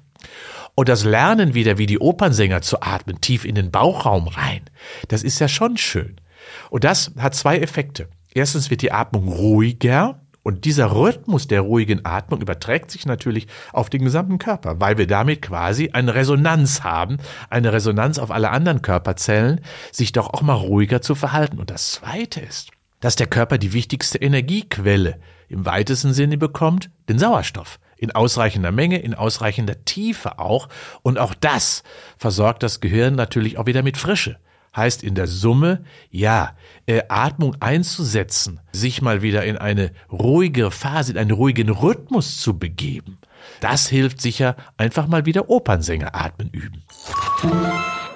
Und 0.75 0.89
das 0.89 1.03
Lernen 1.03 1.55
wieder 1.55 1.79
wie 1.79 1.88
die 1.88 1.99
Opernsänger 1.99 2.62
zu 2.62 2.79
atmen, 2.79 3.21
tief 3.21 3.43
in 3.43 3.55
den 3.55 3.71
Bauchraum 3.71 4.27
rein, 4.27 4.62
das 5.07 5.23
ist 5.23 5.39
ja 5.39 5.47
schon 5.47 5.77
schön. 5.77 6.21
Und 6.69 6.83
das 6.83 7.12
hat 7.17 7.33
zwei 7.33 7.57
Effekte. 7.57 8.07
Erstens 8.36 8.69
wird 8.69 8.83
die 8.83 8.91
Atmung 8.91 9.29
ruhiger, 9.29 10.21
und 10.47 10.63
dieser 10.63 10.93
Rhythmus 10.95 11.49
der 11.49 11.60
ruhigen 11.60 12.05
Atmung 12.05 12.39
überträgt 12.39 12.89
sich 12.89 13.05
natürlich 13.05 13.47
auf 13.73 13.89
den 13.89 14.05
gesamten 14.05 14.38
Körper, 14.38 14.79
weil 14.79 14.97
wir 14.97 15.05
damit 15.05 15.41
quasi 15.41 15.89
eine 15.91 16.15
Resonanz 16.15 16.86
haben, 16.86 17.17
eine 17.49 17.73
Resonanz 17.73 18.17
auf 18.17 18.31
alle 18.31 18.49
anderen 18.51 18.81
Körperzellen, 18.81 19.60
sich 19.91 20.13
doch 20.13 20.33
auch 20.33 20.41
mal 20.41 20.53
ruhiger 20.53 21.01
zu 21.01 21.15
verhalten. 21.15 21.60
Und 21.60 21.69
das 21.69 21.91
Zweite 21.91 22.39
ist, 22.39 22.71
dass 23.01 23.17
der 23.17 23.27
Körper 23.27 23.57
die 23.57 23.73
wichtigste 23.73 24.19
Energiequelle 24.19 25.19
im 25.49 25.65
weitesten 25.65 26.13
Sinne 26.13 26.38
bekommt, 26.38 26.91
den 27.10 27.19
Sauerstoff. 27.19 27.77
In 27.97 28.12
ausreichender 28.12 28.71
Menge, 28.71 28.99
in 28.99 29.15
ausreichender 29.15 29.83
Tiefe 29.83 30.39
auch. 30.39 30.69
Und 31.01 31.19
auch 31.19 31.33
das 31.33 31.83
versorgt 32.15 32.63
das 32.63 32.79
Gehirn 32.79 33.15
natürlich 33.15 33.57
auch 33.57 33.65
wieder 33.65 33.83
mit 33.83 33.97
Frische 33.97 34.38
heißt 34.77 35.03
in 35.03 35.15
der 35.15 35.27
Summe, 35.27 35.83
ja, 36.09 36.55
äh, 36.85 37.01
Atmung 37.09 37.57
einzusetzen, 37.59 38.61
sich 38.71 39.01
mal 39.01 39.21
wieder 39.21 39.43
in 39.43 39.57
eine 39.57 39.91
ruhige 40.11 40.71
Phase, 40.71 41.11
in 41.11 41.17
einen 41.17 41.31
ruhigen 41.31 41.69
Rhythmus 41.69 42.39
zu 42.39 42.57
begeben. 42.57 43.17
Das 43.59 43.87
hilft 43.87 44.21
sicher, 44.21 44.55
einfach 44.77 45.07
mal 45.07 45.25
wieder 45.25 45.49
Opernsänger 45.49 46.15
atmen 46.15 46.49
üben. 46.51 46.83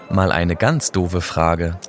Mal 0.09 0.31
eine 0.31 0.55
ganz 0.55 0.91
doofe 0.91 1.21
Frage. 1.21 1.79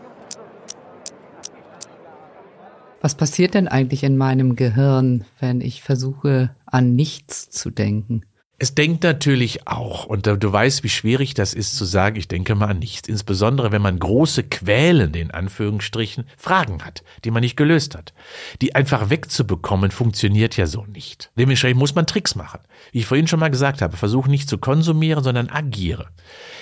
Was 3.00 3.16
passiert 3.16 3.54
denn 3.54 3.66
eigentlich 3.66 4.04
in 4.04 4.16
meinem 4.16 4.54
Gehirn, 4.54 5.24
wenn 5.40 5.60
ich 5.60 5.82
versuche, 5.82 6.54
an 6.66 6.94
nichts 6.94 7.50
zu 7.50 7.70
denken? 7.70 8.22
Es 8.62 8.76
denkt 8.76 9.02
natürlich 9.02 9.66
auch, 9.66 10.06
und 10.06 10.28
du 10.28 10.52
weißt, 10.52 10.84
wie 10.84 10.88
schwierig 10.88 11.34
das 11.34 11.52
ist 11.52 11.76
zu 11.76 11.84
sagen, 11.84 12.14
ich 12.14 12.28
denke 12.28 12.54
mal 12.54 12.68
an 12.68 12.78
nichts. 12.78 13.08
Insbesondere, 13.08 13.72
wenn 13.72 13.82
man 13.82 13.98
große 13.98 14.44
quälende, 14.44 15.18
in 15.18 15.32
Anführungsstrichen, 15.32 16.26
Fragen 16.36 16.84
hat, 16.84 17.02
die 17.24 17.32
man 17.32 17.40
nicht 17.40 17.56
gelöst 17.56 17.96
hat. 17.96 18.14
Die 18.60 18.76
einfach 18.76 19.10
wegzubekommen, 19.10 19.90
funktioniert 19.90 20.56
ja 20.56 20.68
so 20.68 20.84
nicht. 20.84 21.32
Dementsprechend 21.36 21.80
muss 21.80 21.96
man 21.96 22.06
Tricks 22.06 22.36
machen. 22.36 22.60
Wie 22.92 23.00
ich 23.00 23.06
vorhin 23.06 23.26
schon 23.26 23.40
mal 23.40 23.50
gesagt 23.50 23.82
habe, 23.82 23.96
versuche 23.96 24.30
nicht 24.30 24.48
zu 24.48 24.58
konsumieren, 24.58 25.24
sondern 25.24 25.48
agiere. 25.48 26.06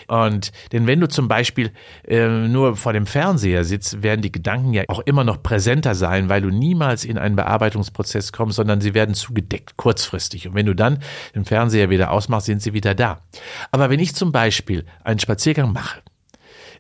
Und 0.09 0.53
denn 0.73 0.87
wenn 0.87 1.01
du 1.01 1.09
zum 1.09 1.29
Beispiel 1.29 1.71
äh, 2.09 2.27
nur 2.29 2.77
vor 2.77 2.95
dem 2.95 3.07
Fernseher 3.07 3.63
sitzt, 3.65 4.03
werden 4.03 4.23
die 4.23 4.33
Gedanken 4.33 4.73
ja 4.73 4.85
auch 4.89 5.01
immer 5.01 5.23
noch 5.23 5.43
präsenter 5.43 5.95
sein, 5.95 6.31
weil 6.31 6.41
du 6.41 6.49
niemals 6.49 7.05
in 7.05 7.19
einen 7.19 7.37
Bearbeitungsprozess 7.37 8.33
kommst, 8.33 8.57
sondern 8.57 8.81
sie 8.81 8.95
werden 8.95 9.15
zugedeckt, 9.15 9.77
kurzfristig. 9.77 10.49
Und 10.49 10.55
wenn 10.55 10.67
du 10.67 10.75
dann 10.75 10.99
den 11.35 11.45
Fernseher 11.45 11.90
wieder 11.91 12.11
ausmachst, 12.11 12.47
sind 12.47 12.63
sie 12.63 12.73
wieder 12.73 12.95
da. 12.95 13.21
Aber 13.71 13.91
wenn 13.91 14.01
ich 14.01 14.15
zum 14.15 14.33
Beispiel 14.33 14.87
einen 15.05 15.21
Spaziergang 15.21 15.73
mache 15.73 16.01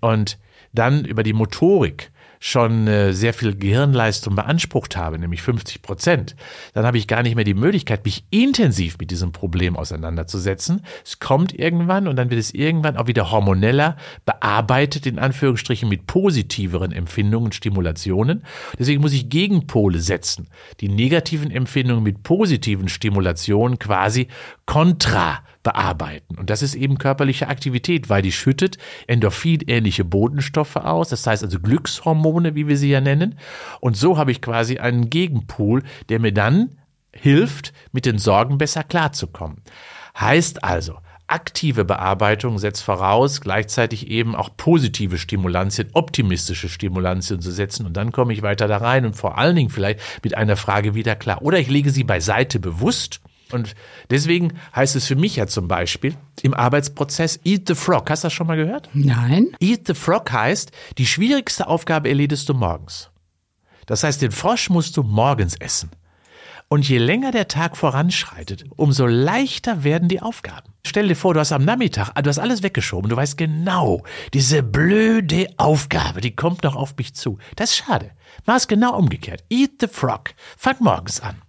und 0.00 0.38
dann 0.72 1.04
über 1.04 1.22
die 1.22 1.32
Motorik 1.32 2.10
schon 2.42 2.88
äh, 2.88 3.12
sehr 3.12 3.34
viel 3.34 3.54
Gehirnleistung 3.54 4.34
beansprucht 4.34 4.96
habe, 4.96 5.18
nämlich 5.18 5.42
50 5.42 5.82
Prozent, 5.82 6.34
dann 6.72 6.86
habe 6.86 6.96
ich 6.96 7.06
gar 7.06 7.22
nicht 7.22 7.36
mehr 7.36 7.44
die 7.44 7.54
Möglichkeit, 7.54 8.06
mich 8.06 8.24
intensiv 8.30 8.96
mit 8.98 9.10
diesem 9.10 9.30
Problem 9.30 9.76
auseinanderzusetzen. 9.76 10.80
Es 11.04 11.20
kommt 11.20 11.52
irgendwann 11.56 12.08
und 12.08 12.16
dann 12.16 12.30
wird 12.30 12.40
es 12.40 12.54
irgendwann 12.54 12.96
auch 12.96 13.06
wieder 13.06 13.30
hormoneller 13.30 13.98
bearbeitet, 14.24 15.06
in 15.06 15.18
Anführungsstrichen 15.18 15.88
mit 15.88 16.06
positiveren 16.06 16.92
Empfindungen, 16.92 17.52
Stimulationen. 17.52 18.42
Deswegen 18.78 19.02
muss 19.02 19.12
ich 19.12 19.28
Gegenpole 19.28 20.00
setzen. 20.00 20.48
Die 20.80 20.88
negativen 20.88 21.50
Empfindungen 21.50 22.02
mit 22.02 22.22
positiven 22.22 22.88
Stimulationen 22.88 23.78
quasi 23.78 24.28
kontra 24.70 25.40
bearbeiten. 25.64 26.38
Und 26.38 26.48
das 26.48 26.62
ist 26.62 26.76
eben 26.76 26.96
körperliche 26.96 27.48
Aktivität, 27.48 28.08
weil 28.08 28.22
die 28.22 28.30
schüttet 28.30 28.78
endorphinähnliche 29.08 30.04
Botenstoffe 30.04 30.76
aus, 30.76 31.08
das 31.08 31.26
heißt 31.26 31.42
also 31.42 31.58
Glückshormone, 31.58 32.54
wie 32.54 32.68
wir 32.68 32.76
sie 32.76 32.88
ja 32.88 33.00
nennen. 33.00 33.36
Und 33.80 33.96
so 33.96 34.16
habe 34.16 34.30
ich 34.30 34.40
quasi 34.40 34.78
einen 34.78 35.10
Gegenpool, 35.10 35.82
der 36.08 36.20
mir 36.20 36.32
dann 36.32 36.76
hilft, 37.12 37.72
mit 37.90 38.06
den 38.06 38.18
Sorgen 38.18 38.58
besser 38.58 38.84
klarzukommen. 38.84 39.60
Heißt 40.16 40.62
also, 40.62 40.98
aktive 41.26 41.84
Bearbeitung 41.84 42.60
setzt 42.60 42.84
voraus, 42.84 43.40
gleichzeitig 43.40 44.06
eben 44.06 44.36
auch 44.36 44.50
positive 44.56 45.18
Stimulantien, 45.18 45.88
optimistische 45.94 46.68
Stimulantien 46.68 47.40
zu 47.40 47.50
setzen 47.50 47.86
und 47.86 47.96
dann 47.96 48.12
komme 48.12 48.32
ich 48.32 48.42
weiter 48.42 48.68
da 48.68 48.76
rein 48.76 49.04
und 49.04 49.16
vor 49.16 49.36
allen 49.36 49.56
Dingen 49.56 49.70
vielleicht 49.70 49.98
mit 50.22 50.36
einer 50.36 50.56
Frage 50.56 50.94
wieder 50.94 51.16
klar. 51.16 51.42
Oder 51.42 51.58
ich 51.58 51.68
lege 51.68 51.90
sie 51.90 52.04
beiseite 52.04 52.60
bewusst 52.60 53.20
und 53.52 53.74
deswegen 54.10 54.54
heißt 54.74 54.96
es 54.96 55.06
für 55.06 55.16
mich 55.16 55.36
ja 55.36 55.46
zum 55.46 55.68
Beispiel 55.68 56.14
im 56.42 56.54
Arbeitsprozess 56.54 57.40
Eat 57.44 57.68
the 57.68 57.74
Frog. 57.74 58.10
Hast 58.10 58.24
du 58.24 58.26
das 58.26 58.32
schon 58.32 58.46
mal 58.46 58.56
gehört? 58.56 58.88
Nein. 58.92 59.48
Eat 59.60 59.86
the 59.86 59.94
Frog 59.94 60.32
heißt, 60.32 60.72
die 60.98 61.06
schwierigste 61.06 61.66
Aufgabe 61.66 62.08
erledigst 62.08 62.48
du 62.48 62.54
morgens. 62.54 63.10
Das 63.86 64.04
heißt, 64.04 64.22
den 64.22 64.30
Frosch 64.30 64.70
musst 64.70 64.96
du 64.96 65.02
morgens 65.02 65.56
essen. 65.56 65.90
Und 66.68 66.88
je 66.88 66.98
länger 66.98 67.32
der 67.32 67.48
Tag 67.48 67.76
voranschreitet, 67.76 68.64
umso 68.76 69.06
leichter 69.06 69.82
werden 69.82 70.08
die 70.08 70.22
Aufgaben. 70.22 70.72
Stell 70.86 71.08
dir 71.08 71.16
vor, 71.16 71.34
du 71.34 71.40
hast 71.40 71.50
am 71.50 71.64
Nachmittag, 71.64 72.14
du 72.14 72.28
hast 72.28 72.38
alles 72.38 72.62
weggeschoben, 72.62 73.10
du 73.10 73.16
weißt 73.16 73.36
genau, 73.36 74.04
diese 74.32 74.62
blöde 74.62 75.48
Aufgabe, 75.56 76.20
die 76.20 76.36
kommt 76.36 76.62
noch 76.62 76.76
auf 76.76 76.96
mich 76.96 77.14
zu. 77.14 77.38
Das 77.56 77.70
ist 77.70 77.78
schade. 77.78 78.12
Mach 78.46 78.54
es 78.54 78.68
genau 78.68 78.96
umgekehrt. 78.96 79.42
Eat 79.50 79.72
the 79.80 79.88
Frog. 79.88 80.30
Fang 80.56 80.76
morgens 80.78 81.20
an. 81.20 81.42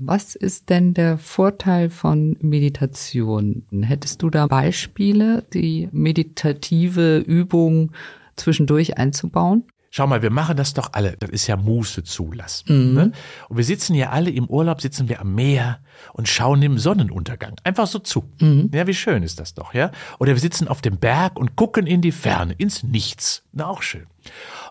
Was 0.00 0.34
ist 0.34 0.70
denn 0.70 0.92
der 0.92 1.18
Vorteil 1.18 1.88
von 1.88 2.36
Meditation? 2.40 3.64
Hättest 3.82 4.22
du 4.22 4.30
da 4.30 4.48
Beispiele, 4.48 5.44
die 5.52 5.88
meditative 5.92 7.18
Übung 7.18 7.92
zwischendurch 8.34 8.98
einzubauen? 8.98 9.64
Schau 9.96 10.08
mal, 10.08 10.22
wir 10.22 10.30
machen 10.30 10.56
das 10.56 10.74
doch 10.74 10.88
alle. 10.94 11.16
Das 11.20 11.30
ist 11.30 11.46
ja 11.46 11.56
Muße 11.56 12.02
zulassen. 12.02 12.88
Mhm. 12.88 12.94
Ne? 12.94 13.12
Und 13.48 13.56
wir 13.56 13.62
sitzen 13.62 13.94
ja 13.94 14.10
alle 14.10 14.30
im 14.30 14.46
Urlaub, 14.46 14.80
sitzen 14.80 15.08
wir 15.08 15.20
am 15.20 15.36
Meer 15.36 15.78
und 16.12 16.28
schauen 16.28 16.60
dem 16.60 16.78
Sonnenuntergang. 16.78 17.54
Einfach 17.62 17.86
so 17.86 18.00
zu. 18.00 18.24
Mhm. 18.40 18.72
Ja, 18.74 18.88
wie 18.88 18.94
schön 18.94 19.22
ist 19.22 19.38
das 19.38 19.54
doch, 19.54 19.72
ja? 19.72 19.92
Oder 20.18 20.32
wir 20.32 20.40
sitzen 20.40 20.66
auf 20.66 20.82
dem 20.82 20.98
Berg 20.98 21.38
und 21.38 21.54
gucken 21.54 21.86
in 21.86 22.00
die 22.00 22.10
Ferne, 22.10 22.54
ins 22.58 22.82
Nichts. 22.82 23.44
Na, 23.52 23.68
auch 23.68 23.82
schön. 23.82 24.06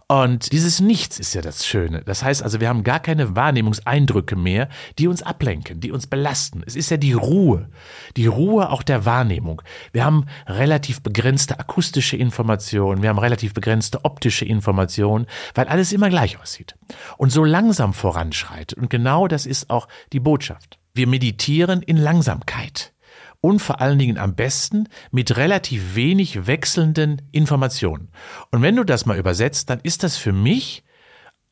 Und 0.08 0.52
dieses 0.52 0.80
Nichts 0.80 1.20
ist 1.20 1.34
ja 1.34 1.42
das 1.42 1.66
Schöne. 1.66 2.02
Das 2.06 2.24
heißt 2.24 2.44
also, 2.44 2.60
wir 2.60 2.70
haben 2.70 2.84
gar 2.84 3.00
keine 3.00 3.36
Wahrnehmungseindrücke 3.36 4.36
mehr, 4.36 4.70
die 5.00 5.08
uns 5.08 5.24
ablenken, 5.24 5.80
die 5.80 5.92
uns 5.92 6.08
belasten. 6.08 6.62
Es 6.66 6.76
ist 6.76 6.92
ja 6.92 6.98
die 6.98 7.14
Ruhe, 7.14 7.70
die 8.18 8.28
Ruhe 8.28 8.70
auch 8.70 8.84
der 8.84 9.06
Wahrnehmung. 9.06 9.62
Wir 9.92 10.06
haben 10.06 10.26
relativ 10.46 11.02
begrenzte 11.02 11.60
akustische 11.60 12.18
Informationen, 12.18 13.02
wir 13.02 13.10
haben 13.10 13.20
relativ 13.20 13.54
begrenzte 13.54 14.04
optische 14.04 14.46
Informationen, 14.46 15.26
weil 15.56 15.68
alles 15.68 15.94
immer 15.94 16.10
gleich 16.10 16.40
aussieht 16.40 16.76
und 17.18 17.32
so 17.32 17.44
langsam 17.44 17.94
voranschreitet. 17.94 18.78
Und 18.78 18.90
genau 18.90 19.28
das 19.28 19.46
ist 19.46 19.70
auch 19.70 19.88
die 20.12 20.20
Botschaft. 20.20 20.80
Wir 20.94 21.08
meditieren 21.08 21.82
in 21.82 21.98
Langsamkeit 21.98 22.94
und 23.44 23.60
vor 23.60 23.82
allen 23.82 24.00
Dingen 24.00 24.18
am 24.18 24.36
besten 24.36 24.88
mit 25.12 25.36
relativ 25.36 25.96
wenig 25.96 26.48
wechselnden 26.48 27.22
Informationen. 27.34 28.08
Und 28.52 28.62
wenn 28.62 28.78
du 28.78 28.86
das 28.86 29.06
mal 29.06 29.20
übersetzt, 29.20 29.70
dann 29.70 29.82
ist 29.82 30.04
das 30.04 30.16
für 30.16 30.32
mich 30.32 30.86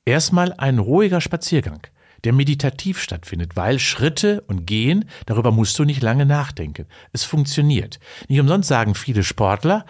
erstmal 0.06 0.54
ein 0.54 0.80
ruhiger 0.80 1.19
Spaziergang, 1.19 1.82
der 2.23 2.32
meditativ 2.32 3.01
stattfindet, 3.01 3.58
weil 3.58 3.77
Schritte 3.77 4.39
und 4.47 4.65
Gehen, 4.65 5.10
darüber 5.25 5.51
musst 5.51 5.77
du 5.80 5.84
nicht 5.84 6.01
lange 6.01 6.25
nachdenken. 6.25 6.88
Es 7.12 7.25
funktioniert. 7.25 7.99
Nicht 8.30 8.39
umsonst 8.39 8.69
sagen 8.69 8.95
viele 8.95 9.25
Sportler, 9.25 9.86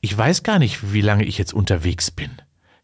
ich 0.00 0.18
weiß 0.18 0.42
gar 0.42 0.58
nicht, 0.58 0.92
wie 0.92 1.00
lange 1.00 1.24
ich 1.24 1.38
jetzt 1.38 1.54
unterwegs 1.54 2.10
bin 2.10 2.30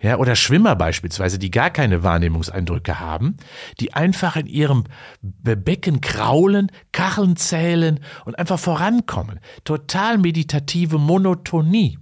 ja, 0.03 0.19
oder 0.19 0.35
Schwimmer 0.35 0.75
beispielsweise, 0.75 1.39
die 1.39 1.53
gar 1.53 1.71
keine 1.71 2.03
Wahrnehmungseindrücke 2.03 2.99
haben, 2.99 3.37
die 3.79 3.95
einfach 3.95 4.37
in 4.37 4.47
ihrem 4.47 4.85
Becken 5.21 6.01
kraulen, 6.01 6.73
Kacheln 6.91 7.37
zählen 7.37 8.01
und 8.25 8.37
einfach 8.39 8.59
vorankommen. 8.59 9.39
Total 9.65 10.19
meditative 10.19 10.99
Monotonie. 10.99 11.99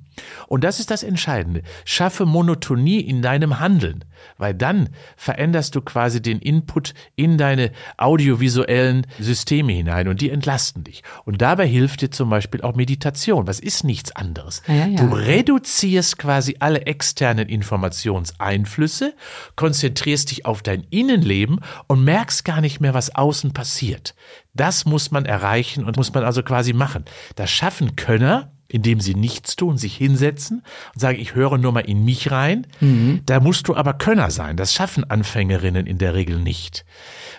Und 0.49 0.65
das 0.65 0.81
ist 0.81 0.91
das 0.91 1.03
Entscheidende. 1.03 1.63
Schaffe 1.85 2.27
Monotonie 2.27 3.01
in 3.01 3.23
deinem 3.23 3.61
Handeln, 3.61 4.05
weil 4.39 4.55
dann 4.55 4.91
veränderst 5.17 5.75
du 5.75 5.81
quasi 5.81 6.21
den 6.23 6.39
Input 6.39 6.95
in 7.17 7.39
deine 7.39 7.73
audiovisuellen 7.97 9.07
Systeme 9.19 9.73
hinein 9.73 10.09
und 10.09 10.21
die 10.21 10.31
entlasten 10.31 10.85
dich. 10.85 11.03
Und 11.25 11.43
dabei 11.43 11.67
hilft 11.67 12.03
dir 12.03 12.11
zum 12.11 12.31
Beispiel 12.31 12.63
auch 12.63 12.75
Meditation. 12.75 13.47
Was 13.47 13.61
ist 13.61 13.85
nichts 13.85 14.13
anderes? 14.13 14.63
Ja, 14.67 14.87
ja. 14.87 14.97
Du 14.97 15.15
reduzierst 15.15 16.19
quasi 16.19 16.57
alle 16.59 16.83
externen 16.83 17.49
Informationseinflüsse, 17.49 19.15
konzentrierst 19.57 20.31
dich 20.31 20.47
auf 20.47 20.63
dein 20.63 20.85
Innenleben 20.91 21.61
und 21.87 22.05
merkst 22.05 22.45
gar 22.45 22.61
nicht 22.61 22.81
mehr, 22.81 22.95
was 22.95 23.15
außen 23.15 23.53
passiert. 23.53 24.15
Das 24.55 24.85
muss 24.85 25.11
man 25.11 25.27
erreichen 25.27 25.85
und 25.85 25.97
muss 25.97 26.13
man 26.13 26.25
also 26.25 26.43
quasi 26.43 26.73
machen. 26.73 27.05
Das 27.37 27.51
schaffen 27.51 27.97
Könner, 27.97 28.53
indem 28.71 29.01
sie 29.01 29.15
nichts 29.15 29.57
tun, 29.57 29.77
sich 29.77 29.97
hinsetzen 29.97 30.63
und 30.95 31.01
sagen, 31.01 31.19
ich 31.19 31.35
höre 31.35 31.59
nur 31.59 31.73
mal 31.73 31.81
in 31.81 32.05
mich 32.05 32.31
rein. 32.31 32.67
Mhm. 32.81 33.21
Da 33.27 33.41
musst 33.41 33.69
du 33.69 33.75
aber 33.75 33.95
Könner 33.95 34.31
sein. 34.31 34.57
Das 34.57 34.73
schaffen 34.73 35.09
Anfängerinnen 35.09 35.87
in 35.87 35.99
der 35.99 36.15
Regel 36.15 36.39
nicht. 36.39 36.85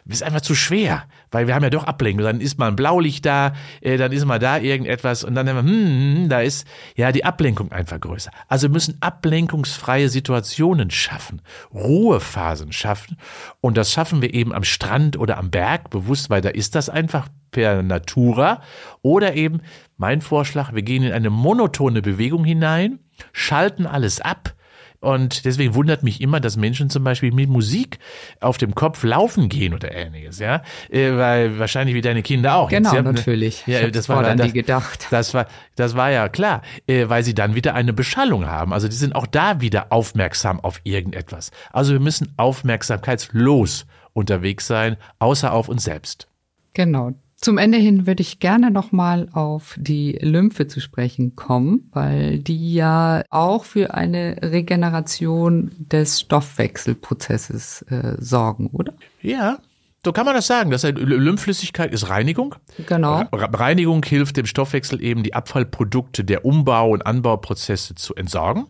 Das 0.06 0.18
ist 0.18 0.24
einfach 0.24 0.42
zu 0.42 0.56
schwer, 0.56 1.04
weil 1.32 1.48
wir 1.48 1.56
haben 1.56 1.64
ja 1.64 1.70
doch 1.70 1.86
Ablenkung. 1.86 2.26
Dann 2.26 2.42
ist 2.42 2.58
mal 2.58 2.68
ein 2.68 2.76
Blaulicht 2.76 3.26
da, 3.26 3.54
äh, 3.82 3.98
dann 3.98 4.12
ist 4.12 4.26
mal 4.26 4.40
da 4.40 4.58
irgendetwas 4.58 5.24
und 5.24 5.36
dann 5.36 5.48
haben 5.48 5.56
wir, 5.56 5.72
hm, 5.72 5.86
hm, 5.86 6.16
hm, 6.16 6.30
da 6.30 6.42
ist 6.42 6.68
ja 6.96 7.12
die 7.12 7.24
Ablenkung 7.24 7.72
einfach 7.72 8.00
größer. 8.00 8.32
Also 8.48 8.68
wir 8.68 8.74
müssen 8.74 8.98
ablenkungsfreie 9.00 10.10
Situationen 10.10 10.92
schaffen, 10.92 11.42
Ruhephasen 11.74 12.72
schaffen 12.72 13.18
und 13.62 13.78
das 13.78 13.92
schaffen 13.92 14.22
wir 14.22 14.34
eben 14.34 14.54
am 14.54 14.64
Strand 14.64 15.18
oder 15.18 15.38
am 15.38 15.52
Berg 15.52 15.90
bewusst, 15.90 16.30
weil 16.30 16.42
da 16.42 16.50
ist 16.50 16.76
das 16.76 16.90
einfach 16.90 17.30
per 17.52 17.84
Natura 17.84 18.62
oder 19.02 19.36
eben 19.36 19.62
mein 20.02 20.20
Vorschlag, 20.20 20.74
wir 20.74 20.82
gehen 20.82 21.04
in 21.04 21.14
eine 21.14 21.30
monotone 21.30 22.02
Bewegung 22.02 22.44
hinein, 22.44 23.00
schalten 23.32 23.86
alles 23.86 24.20
ab, 24.20 24.56
und 25.02 25.46
deswegen 25.46 25.74
wundert 25.74 26.04
mich 26.04 26.22
immer, 26.22 26.40
dass 26.40 26.58
Menschen 26.58 26.92
zum 26.92 27.04
Beispiel 27.04 27.32
mit 27.32 27.50
Musik 27.50 27.98
auf 28.40 28.60
dem 28.60 28.76
Kopf 28.76 29.04
laufen 29.04 29.50
gehen 29.50 29.74
oder 29.74 29.92
ähnliches, 29.92 30.38
ja, 30.38 30.62
äh, 30.90 31.18
weil 31.18 31.58
wahrscheinlich 31.58 31.96
wie 31.96 32.02
deine 32.02 32.22
Kinder 32.22 32.56
auch. 32.56 32.70
Genau, 32.70 32.94
Jetzt, 32.94 33.04
natürlich. 33.04 33.66
Ja, 33.66 33.90
das 33.90 34.10
war 34.10 34.22
dann 34.22 34.38
das, 34.38 34.54
gedacht. 34.54 35.08
Das 35.10 35.34
war, 35.34 35.48
das 35.76 35.96
war 35.96 36.12
ja 36.12 36.30
klar, 36.30 36.62
äh, 36.86 37.10
weil 37.10 37.24
sie 37.24 37.34
dann 37.34 37.56
wieder 37.56 37.74
eine 37.74 37.94
Beschallung 37.94 38.46
haben. 38.46 38.74
Also 38.74 38.88
die 38.88 38.96
sind 38.96 39.16
auch 39.16 39.26
da 39.26 39.60
wieder 39.60 39.92
aufmerksam 39.92 40.60
auf 40.60 40.80
irgendetwas. 40.84 41.50
Also 41.72 41.94
wir 41.94 42.00
müssen 42.00 42.34
aufmerksamkeitslos 42.38 43.88
unterwegs 44.14 44.68
sein, 44.68 44.98
außer 45.18 45.52
auf 45.52 45.68
uns 45.68 45.84
selbst. 45.84 46.28
Genau. 46.74 47.14
Zum 47.42 47.58
Ende 47.58 47.80
hin 47.80 48.06
würde 48.06 48.22
ich 48.22 48.40
gerne 48.40 48.70
nochmal 48.70 49.28
auf 49.34 49.76
die 49.80 50.12
Lymphe 50.22 50.68
zu 50.68 50.80
sprechen 50.80 51.36
kommen, 51.36 51.90
weil 51.92 52.38
die 52.38 52.76
ja 52.76 53.24
auch 53.32 53.66
für 53.66 53.96
eine 53.96 54.38
Regeneration 54.44 55.72
des 55.80 56.20
Stoffwechselprozesses 56.20 57.82
äh, 57.90 58.16
sorgen, 58.20 58.68
oder? 58.68 58.94
Ja, 59.24 59.58
so 60.06 60.12
kann 60.12 60.26
man 60.26 60.36
das 60.36 60.46
sagen. 60.46 60.70
Das 60.70 60.84
heißt, 60.84 60.98
Lymphflüssigkeit 60.98 61.92
ist 61.92 62.10
Reinigung. 62.10 62.56
Genau. 62.88 63.24
Reinigung 63.32 64.04
hilft 64.04 64.38
dem 64.38 64.46
Stoffwechsel 64.46 65.02
eben, 65.02 65.24
die 65.24 65.34
Abfallprodukte 65.34 66.24
der 66.24 66.46
Umbau- 66.46 66.92
und 66.92 67.08
Anbauprozesse 67.08 67.96
zu 67.96 68.14
entsorgen. 68.14 68.68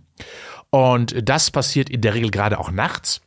Und 0.69 1.27
das 1.27 1.51
passiert 1.51 1.89
in 1.89 1.99
der 1.99 2.13
Regel 2.13 2.31
gerade 2.31 2.57
auch 2.57 2.71
nachts. 2.71 3.21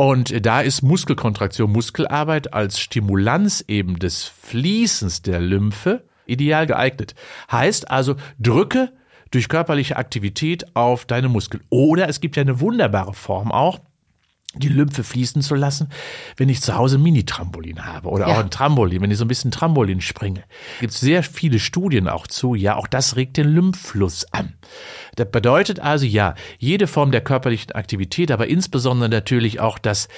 Und 0.00 0.46
da 0.46 0.62
ist 0.62 0.80
Muskelkontraktion, 0.80 1.70
Muskelarbeit 1.70 2.54
als 2.54 2.80
Stimulanz 2.80 3.62
eben 3.68 3.98
des 3.98 4.24
Fließens 4.24 5.20
der 5.20 5.40
Lymphe 5.40 6.04
ideal 6.24 6.66
geeignet. 6.66 7.14
Heißt 7.52 7.90
also, 7.90 8.16
drücke 8.38 8.94
durch 9.30 9.50
körperliche 9.50 9.98
Aktivität 9.98 10.74
auf 10.74 11.04
deine 11.04 11.28
Muskeln. 11.28 11.62
Oder 11.68 12.08
es 12.08 12.22
gibt 12.22 12.36
ja 12.36 12.40
eine 12.40 12.60
wunderbare 12.60 13.12
Form 13.12 13.52
auch, 13.52 13.78
die 14.54 14.68
Lymphe 14.68 15.04
fließen 15.04 15.42
zu 15.42 15.54
lassen, 15.54 15.88
wenn 16.36 16.48
ich 16.48 16.60
zu 16.60 16.74
Hause 16.74 16.98
ein 16.98 17.02
Mini-Trampolin 17.02 17.86
habe 17.86 18.08
oder 18.08 18.26
ja. 18.26 18.34
auch 18.34 18.40
ein 18.40 18.50
Trampolin, 18.50 19.00
wenn 19.00 19.10
ich 19.10 19.18
so 19.18 19.24
ein 19.24 19.28
bisschen 19.28 19.52
Trampolin 19.52 20.00
springe. 20.00 20.42
Gibt 20.80 20.92
es 20.92 21.00
sehr 21.00 21.22
viele 21.22 21.60
Studien 21.60 22.08
auch 22.08 22.26
zu, 22.26 22.54
ja, 22.56 22.74
auch 22.74 22.88
das 22.88 23.14
regt 23.14 23.36
den 23.36 23.48
Lymphfluss 23.48 24.26
an. 24.32 24.54
Das 25.14 25.30
bedeutet 25.30 25.78
also, 25.78 26.04
ja, 26.04 26.34
jede 26.58 26.88
Form 26.88 27.12
der 27.12 27.20
körperlichen 27.20 27.72
Aktivität, 27.72 28.32
aber 28.32 28.48
insbesondere 28.48 29.08
natürlich 29.08 29.60
auch 29.60 29.78
das 29.78 30.08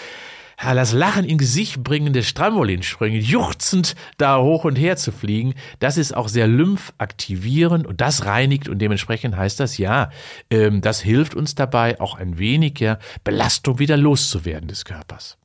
ja, 0.62 0.74
das 0.74 0.92
Lachen 0.92 1.24
in 1.24 1.38
Gesicht 1.38 1.82
bringende 1.82 2.22
Stramolinsprünge, 2.22 3.18
juchzend 3.18 3.94
da 4.16 4.40
hoch 4.40 4.64
und 4.64 4.76
her 4.76 4.96
zu 4.96 5.10
fliegen, 5.10 5.54
das 5.80 5.96
ist 5.96 6.16
auch 6.16 6.28
sehr 6.28 6.46
lymphabaktivierend 6.46 7.86
und 7.86 8.00
das 8.00 8.26
reinigt 8.26 8.68
und 8.68 8.78
dementsprechend 8.78 9.36
heißt 9.36 9.58
das 9.58 9.78
ja, 9.78 10.10
ähm, 10.50 10.80
das 10.80 11.00
hilft 11.00 11.34
uns 11.34 11.54
dabei 11.54 12.00
auch 12.00 12.14
ein 12.14 12.38
wenig 12.38 12.78
ja 12.78 12.98
Belastung 13.24 13.78
wieder 13.78 13.96
loszuwerden 13.96 14.68
des 14.68 14.84
Körpers. 14.84 15.38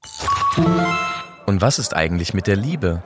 Und 1.46 1.62
was 1.62 1.80
ist 1.80 1.96
eigentlich 1.96 2.34
mit 2.34 2.48
der 2.48 2.58
Liebe? 2.58 3.02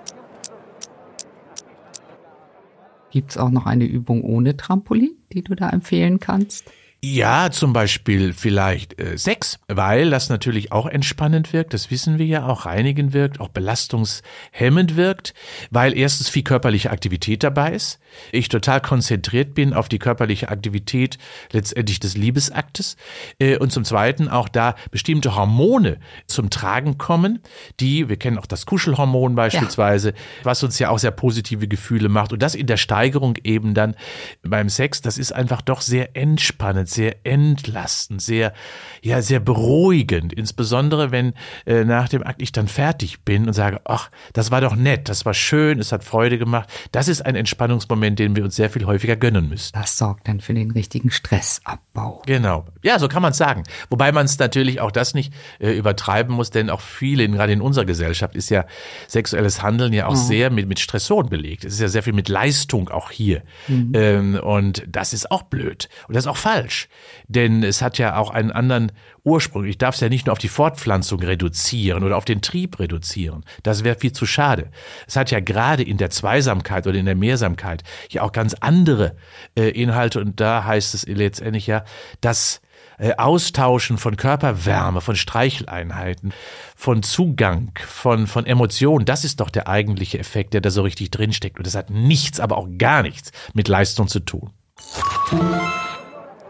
Gibt 3.11 3.31
es 3.31 3.37
auch 3.37 3.49
noch 3.49 3.65
eine 3.65 3.85
Übung 3.85 4.23
ohne 4.23 4.57
Trampolin, 4.57 5.15
die 5.31 5.43
du 5.43 5.53
da 5.53 5.69
empfehlen 5.69 6.19
kannst? 6.19 6.71
Ja, 7.03 7.49
zum 7.49 7.73
Beispiel 7.73 8.31
vielleicht 8.31 9.01
äh, 9.01 9.17
Sex, 9.17 9.57
weil 9.67 10.11
das 10.11 10.29
natürlich 10.29 10.71
auch 10.71 10.85
entspannend 10.85 11.51
wirkt, 11.51 11.73
das 11.73 11.89
wissen 11.89 12.19
wir 12.19 12.27
ja 12.27 12.45
auch, 12.45 12.67
reinigen 12.67 13.11
wirkt, 13.11 13.39
auch 13.39 13.47
belastungshemmend 13.47 14.95
wirkt, 14.95 15.33
weil 15.71 15.97
erstens 15.97 16.29
viel 16.29 16.43
körperliche 16.43 16.91
Aktivität 16.91 17.41
dabei 17.41 17.71
ist, 17.71 17.99
ich 18.31 18.49
total 18.49 18.81
konzentriert 18.81 19.55
bin 19.55 19.73
auf 19.73 19.89
die 19.89 19.97
körperliche 19.97 20.49
Aktivität 20.49 21.17
letztendlich 21.51 21.99
des 21.99 22.15
Liebesaktes 22.15 22.97
äh, 23.39 23.57
und 23.57 23.71
zum 23.71 23.83
Zweiten 23.83 24.27
auch 24.27 24.47
da 24.47 24.75
bestimmte 24.91 25.35
Hormone 25.35 25.97
zum 26.27 26.51
Tragen 26.51 26.99
kommen, 26.99 27.39
die, 27.79 28.09
wir 28.09 28.17
kennen 28.17 28.37
auch 28.37 28.45
das 28.45 28.67
Kuschelhormon 28.67 29.33
beispielsweise, 29.33 30.09
ja. 30.09 30.15
was 30.43 30.63
uns 30.63 30.77
ja 30.77 30.89
auch 30.89 30.99
sehr 30.99 31.09
positive 31.09 31.67
Gefühle 31.67 32.09
macht 32.09 32.31
und 32.31 32.43
das 32.43 32.53
in 32.53 32.67
der 32.67 32.77
Steigerung 32.77 33.37
eben 33.43 33.73
dann 33.73 33.95
beim 34.43 34.69
Sex, 34.69 35.01
das 35.01 35.17
ist 35.17 35.31
einfach 35.31 35.63
doch 35.63 35.81
sehr 35.81 36.15
entspannend 36.15 36.90
sehr 36.91 37.25
entlastend, 37.25 38.21
sehr, 38.21 38.53
ja, 39.01 39.21
sehr 39.21 39.39
beruhigend. 39.39 40.33
Insbesondere, 40.33 41.11
wenn 41.11 41.33
äh, 41.65 41.83
nach 41.83 42.09
dem 42.09 42.23
Akt 42.23 42.41
ich 42.41 42.51
dann 42.51 42.67
fertig 42.67 43.21
bin 43.21 43.47
und 43.47 43.53
sage, 43.53 43.81
ach, 43.85 44.09
das 44.33 44.51
war 44.51 44.61
doch 44.61 44.75
nett, 44.75 45.09
das 45.09 45.25
war 45.25 45.33
schön, 45.33 45.79
es 45.79 45.91
hat 45.91 46.03
Freude 46.03 46.37
gemacht. 46.37 46.69
Das 46.91 47.07
ist 47.07 47.25
ein 47.25 47.35
Entspannungsmoment, 47.35 48.19
den 48.19 48.35
wir 48.35 48.43
uns 48.43 48.55
sehr 48.55 48.69
viel 48.69 48.85
häufiger 48.85 49.15
gönnen 49.15 49.49
müssen. 49.49 49.71
Das 49.73 49.97
sorgt 49.97 50.27
dann 50.27 50.41
für 50.41 50.53
den 50.53 50.71
richtigen 50.71 51.11
Stressabbau. 51.11 52.21
Genau. 52.25 52.65
Ja, 52.83 52.99
so 52.99 53.07
kann 53.07 53.21
man 53.21 53.31
es 53.31 53.37
sagen. 53.37 53.63
Wobei 53.89 54.11
man 54.11 54.25
es 54.25 54.37
natürlich 54.39 54.81
auch 54.81 54.91
das 54.91 55.13
nicht 55.13 55.33
äh, 55.59 55.71
übertreiben 55.71 56.35
muss, 56.35 56.49
denn 56.49 56.69
auch 56.69 56.81
viele, 56.81 57.27
gerade 57.29 57.53
in 57.53 57.61
unserer 57.61 57.85
Gesellschaft, 57.85 58.35
ist 58.35 58.49
ja 58.49 58.65
sexuelles 59.07 59.61
Handeln 59.61 59.93
ja 59.93 60.07
auch 60.07 60.11
mhm. 60.15 60.27
sehr 60.27 60.49
mit, 60.49 60.67
mit 60.67 60.79
Stressoren 60.79 61.29
belegt. 61.29 61.65
Es 61.65 61.73
ist 61.73 61.79
ja 61.79 61.87
sehr 61.87 62.03
viel 62.03 62.13
mit 62.13 62.29
Leistung 62.29 62.89
auch 62.89 63.11
hier. 63.11 63.43
Mhm. 63.67 63.91
Ähm, 63.93 64.39
und 64.41 64.83
das 64.87 65.13
ist 65.13 65.31
auch 65.31 65.43
blöd. 65.43 65.89
Und 66.07 66.15
das 66.15 66.25
ist 66.25 66.27
auch 66.27 66.37
falsch. 66.37 66.80
Denn 67.27 67.63
es 67.63 67.81
hat 67.81 67.97
ja 67.97 68.17
auch 68.17 68.29
einen 68.29 68.51
anderen 68.51 68.91
Ursprung. 69.23 69.65
Ich 69.65 69.77
darf 69.77 69.95
es 69.95 70.01
ja 70.01 70.09
nicht 70.09 70.25
nur 70.25 70.33
auf 70.33 70.39
die 70.39 70.47
Fortpflanzung 70.47 71.19
reduzieren 71.21 72.03
oder 72.03 72.17
auf 72.17 72.25
den 72.25 72.41
Trieb 72.41 72.79
reduzieren. 72.79 73.43
Das 73.63 73.83
wäre 73.83 73.97
viel 73.97 74.13
zu 74.13 74.25
schade. 74.25 74.71
Es 75.07 75.15
hat 75.15 75.31
ja 75.31 75.39
gerade 75.39 75.83
in 75.83 75.97
der 75.97 76.09
Zweisamkeit 76.09 76.87
oder 76.87 76.97
in 76.97 77.05
der 77.05 77.15
Mehrsamkeit 77.15 77.83
ja 78.09 78.23
auch 78.23 78.31
ganz 78.31 78.55
andere 78.59 79.15
äh, 79.55 79.69
Inhalte 79.69 80.19
und 80.19 80.39
da 80.39 80.65
heißt 80.65 80.95
es 80.95 81.05
letztendlich 81.07 81.67
ja, 81.67 81.83
dass 82.21 82.61
äh, 83.01 83.15
Austauschen 83.15 83.97
von 83.97 84.15
Körperwärme, 84.15 85.01
von 85.01 85.15
Streicheleinheiten, 85.15 86.33
von 86.75 87.01
Zugang, 87.03 87.71
von, 87.87 88.27
von 88.27 88.45
Emotionen, 88.45 89.05
das 89.05 89.25
ist 89.25 89.39
doch 89.39 89.49
der 89.49 89.67
eigentliche 89.67 90.19
Effekt, 90.19 90.53
der 90.53 90.61
da 90.61 90.69
so 90.69 90.83
richtig 90.83 91.09
drinsteckt. 91.09 91.57
Und 91.57 91.65
das 91.65 91.75
hat 91.75 91.89
nichts, 91.89 92.39
aber 92.39 92.57
auch 92.57 92.67
gar 92.77 93.01
nichts 93.01 93.31
mit 93.53 93.67
Leistung 93.67 94.07
zu 94.07 94.19
tun. 94.19 94.51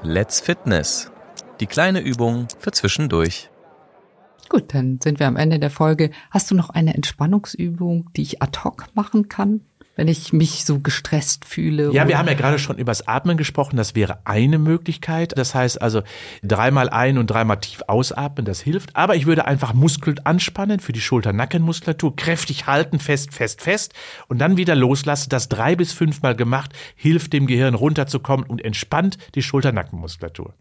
Let's 0.03 0.41
Fitness. 0.41 1.11
Die 1.59 1.67
kleine 1.67 1.99
Übung 1.99 2.47
für 2.57 2.71
zwischendurch. 2.71 3.51
Gut, 4.49 4.73
dann 4.73 4.99
sind 4.99 5.19
wir 5.19 5.27
am 5.27 5.35
Ende 5.35 5.59
der 5.59 5.69
Folge. 5.69 6.09
Hast 6.31 6.49
du 6.49 6.55
noch 6.55 6.71
eine 6.71 6.95
Entspannungsübung, 6.95 8.09
die 8.15 8.23
ich 8.23 8.41
ad 8.41 8.61
hoc 8.63 8.87
machen 8.95 9.29
kann? 9.29 9.61
Wenn 9.95 10.07
ich 10.07 10.33
mich 10.33 10.65
so 10.65 10.79
gestresst 10.79 11.45
fühle. 11.45 11.91
Ja, 11.93 12.07
wir 12.07 12.17
haben 12.17 12.27
ja 12.27 12.33
gerade 12.33 12.59
schon 12.59 12.77
übers 12.77 13.07
Atmen 13.07 13.37
gesprochen. 13.37 13.75
Das 13.75 13.93
wäre 13.93 14.19
eine 14.25 14.57
Möglichkeit. 14.57 15.37
Das 15.37 15.53
heißt 15.53 15.81
also 15.81 16.01
dreimal 16.43 16.89
ein- 16.89 17.17
und 17.17 17.27
dreimal 17.27 17.59
tief 17.59 17.83
ausatmen, 17.87 18.45
das 18.45 18.61
hilft. 18.61 18.95
Aber 18.95 19.15
ich 19.15 19.25
würde 19.25 19.45
einfach 19.45 19.73
Muskeln 19.73 20.19
anspannen 20.23 20.79
für 20.79 20.93
die 20.93 21.01
Schulter-Nackenmuskulatur, 21.01 22.15
kräftig 22.15 22.67
halten, 22.67 22.99
fest, 22.99 23.33
fest, 23.33 23.61
fest 23.61 23.93
und 24.27 24.39
dann 24.39 24.57
wieder 24.57 24.75
loslassen. 24.75 25.29
Das 25.29 25.49
drei 25.49 25.75
bis 25.75 25.91
fünfmal 25.91 26.35
gemacht 26.35 26.73
hilft 26.95 27.33
dem 27.33 27.47
Gehirn 27.47 27.75
runterzukommen 27.75 28.45
und 28.45 28.63
entspannt 28.63 29.17
die 29.35 29.43
Schulter-Nackenmuskulatur. 29.43 30.53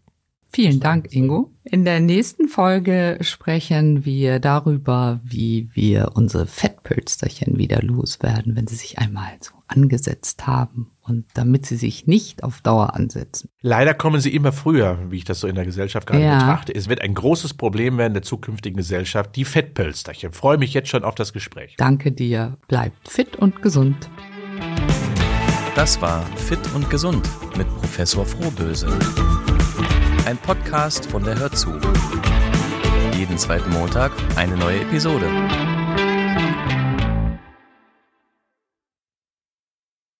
Vielen 0.53 0.81
Dank, 0.81 1.13
Ingo. 1.13 1.49
In 1.63 1.85
der 1.85 2.01
nächsten 2.01 2.49
Folge 2.49 3.17
sprechen 3.21 4.03
wir 4.03 4.39
darüber, 4.39 5.21
wie 5.23 5.69
wir 5.73 6.11
unsere 6.15 6.45
Fettpölsterchen 6.45 7.57
wieder 7.57 7.81
loswerden, 7.81 8.55
wenn 8.57 8.67
sie 8.67 8.75
sich 8.75 8.99
einmal 8.99 9.31
so 9.39 9.51
angesetzt 9.67 10.45
haben 10.47 10.91
und 11.01 11.25
damit 11.35 11.65
sie 11.65 11.77
sich 11.77 12.05
nicht 12.05 12.43
auf 12.43 12.59
Dauer 12.59 12.95
ansetzen. 12.95 13.49
Leider 13.61 13.93
kommen 13.93 14.19
sie 14.19 14.35
immer 14.35 14.51
früher, 14.51 14.99
wie 15.09 15.17
ich 15.17 15.23
das 15.23 15.39
so 15.39 15.47
in 15.47 15.55
der 15.55 15.63
Gesellschaft 15.63 16.07
gerade 16.07 16.23
ja. 16.23 16.39
betrachte. 16.39 16.75
Es 16.75 16.89
wird 16.89 17.01
ein 17.01 17.13
großes 17.13 17.53
Problem 17.53 17.97
werden 17.97 18.13
der 18.13 18.23
zukünftigen 18.23 18.75
Gesellschaft, 18.75 19.35
die 19.37 19.45
Fettpölsterchen. 19.45 20.31
Ich 20.31 20.35
freue 20.35 20.57
mich 20.57 20.73
jetzt 20.73 20.89
schon 20.89 21.05
auf 21.05 21.15
das 21.15 21.31
Gespräch. 21.31 21.75
Danke 21.77 22.11
dir. 22.11 22.57
Bleibt 22.67 23.07
fit 23.07 23.37
und 23.37 23.61
gesund. 23.61 24.09
Das 25.75 26.01
war 26.01 26.25
Fit 26.35 26.59
und 26.75 26.89
Gesund 26.89 27.29
mit 27.57 27.65
Professor 27.77 28.25
Frohböse. 28.25 28.89
Ein 30.25 30.37
Podcast 30.37 31.07
von 31.07 31.23
der 31.23 31.37
Hörzu. 31.37 31.71
Jeden 33.17 33.37
zweiten 33.37 33.71
Montag 33.71 34.11
eine 34.35 34.55
neue 34.55 34.81
Episode. 34.81 35.25